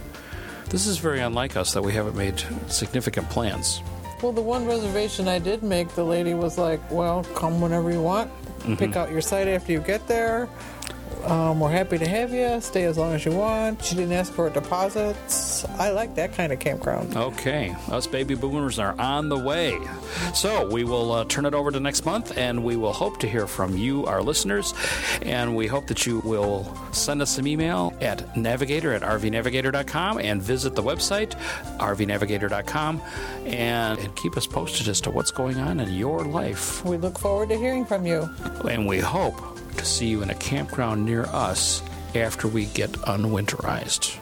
This 0.69 0.85
is 0.85 0.99
very 0.99 1.21
unlike 1.21 1.57
us 1.57 1.73
that 1.73 1.81
we 1.81 1.93
haven't 1.93 2.15
made 2.15 2.43
significant 2.67 3.29
plans. 3.29 3.81
Well, 4.21 4.31
the 4.31 4.41
one 4.41 4.67
reservation 4.67 5.27
I 5.27 5.39
did 5.39 5.63
make, 5.63 5.89
the 5.89 6.03
lady 6.03 6.35
was 6.35 6.57
like, 6.57 6.79
well, 6.91 7.23
come 7.35 7.59
whenever 7.59 7.91
you 7.91 8.01
want. 8.01 8.29
Mm-hmm. 8.59 8.75
Pick 8.75 8.95
out 8.95 9.11
your 9.11 9.21
site 9.21 9.47
after 9.47 9.71
you 9.71 9.79
get 9.79 10.07
there. 10.07 10.47
Um, 11.25 11.59
we're 11.59 11.69
happy 11.71 11.97
to 11.97 12.07
have 12.07 12.33
you. 12.33 12.59
Stay 12.61 12.83
as 12.85 12.97
long 12.97 13.13
as 13.13 13.25
you 13.25 13.31
want. 13.31 13.83
She 13.83 13.95
didn't 13.95 14.13
ask 14.13 14.33
for 14.33 14.49
deposits. 14.49 15.65
I 15.79 15.91
like 15.91 16.15
that 16.15 16.33
kind 16.33 16.51
of 16.51 16.59
campground. 16.59 17.15
Okay, 17.15 17.75
us 17.89 18.07
baby 18.07 18.35
boomers 18.35 18.79
are 18.79 18.99
on 18.99 19.29
the 19.29 19.37
way. 19.37 19.79
So 20.33 20.67
we 20.69 20.83
will 20.83 21.11
uh, 21.11 21.25
turn 21.25 21.45
it 21.45 21.53
over 21.53 21.71
to 21.71 21.79
next 21.79 22.05
month, 22.05 22.37
and 22.37 22.63
we 22.63 22.75
will 22.75 22.93
hope 22.93 23.19
to 23.19 23.27
hear 23.27 23.47
from 23.47 23.77
you, 23.77 24.05
our 24.05 24.21
listeners. 24.21 24.73
And 25.21 25.55
we 25.55 25.67
hope 25.67 25.87
that 25.87 26.05
you 26.05 26.19
will 26.19 26.75
send 26.91 27.21
us 27.21 27.35
some 27.35 27.47
email 27.47 27.93
at 28.01 28.35
navigator 28.35 28.93
at 28.93 29.01
rvnavigator.com 29.01 30.19
and 30.19 30.41
visit 30.41 30.75
the 30.75 30.83
website, 30.83 31.31
rvnavigator.com, 31.77 33.01
and, 33.45 33.99
and 33.99 34.15
keep 34.15 34.37
us 34.37 34.47
posted 34.47 34.87
as 34.87 35.01
to 35.01 35.11
what's 35.11 35.31
going 35.31 35.57
on 35.59 35.79
in 35.79 35.93
your 35.93 36.23
life. 36.25 36.83
We 36.83 36.97
look 36.97 37.19
forward 37.19 37.49
to 37.49 37.57
hearing 37.57 37.85
from 37.85 38.05
you. 38.05 38.29
And 38.67 38.87
we 38.87 38.99
hope 38.99 39.59
to 39.77 39.85
see 39.85 40.07
you 40.07 40.21
in 40.21 40.29
a 40.29 40.35
campground 40.35 41.05
near 41.05 41.25
us 41.25 41.81
after 42.15 42.47
we 42.47 42.65
get 42.65 42.91
unwinterized. 42.91 44.17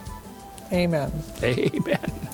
Amen. 0.72 1.12
Amen. 1.44 2.30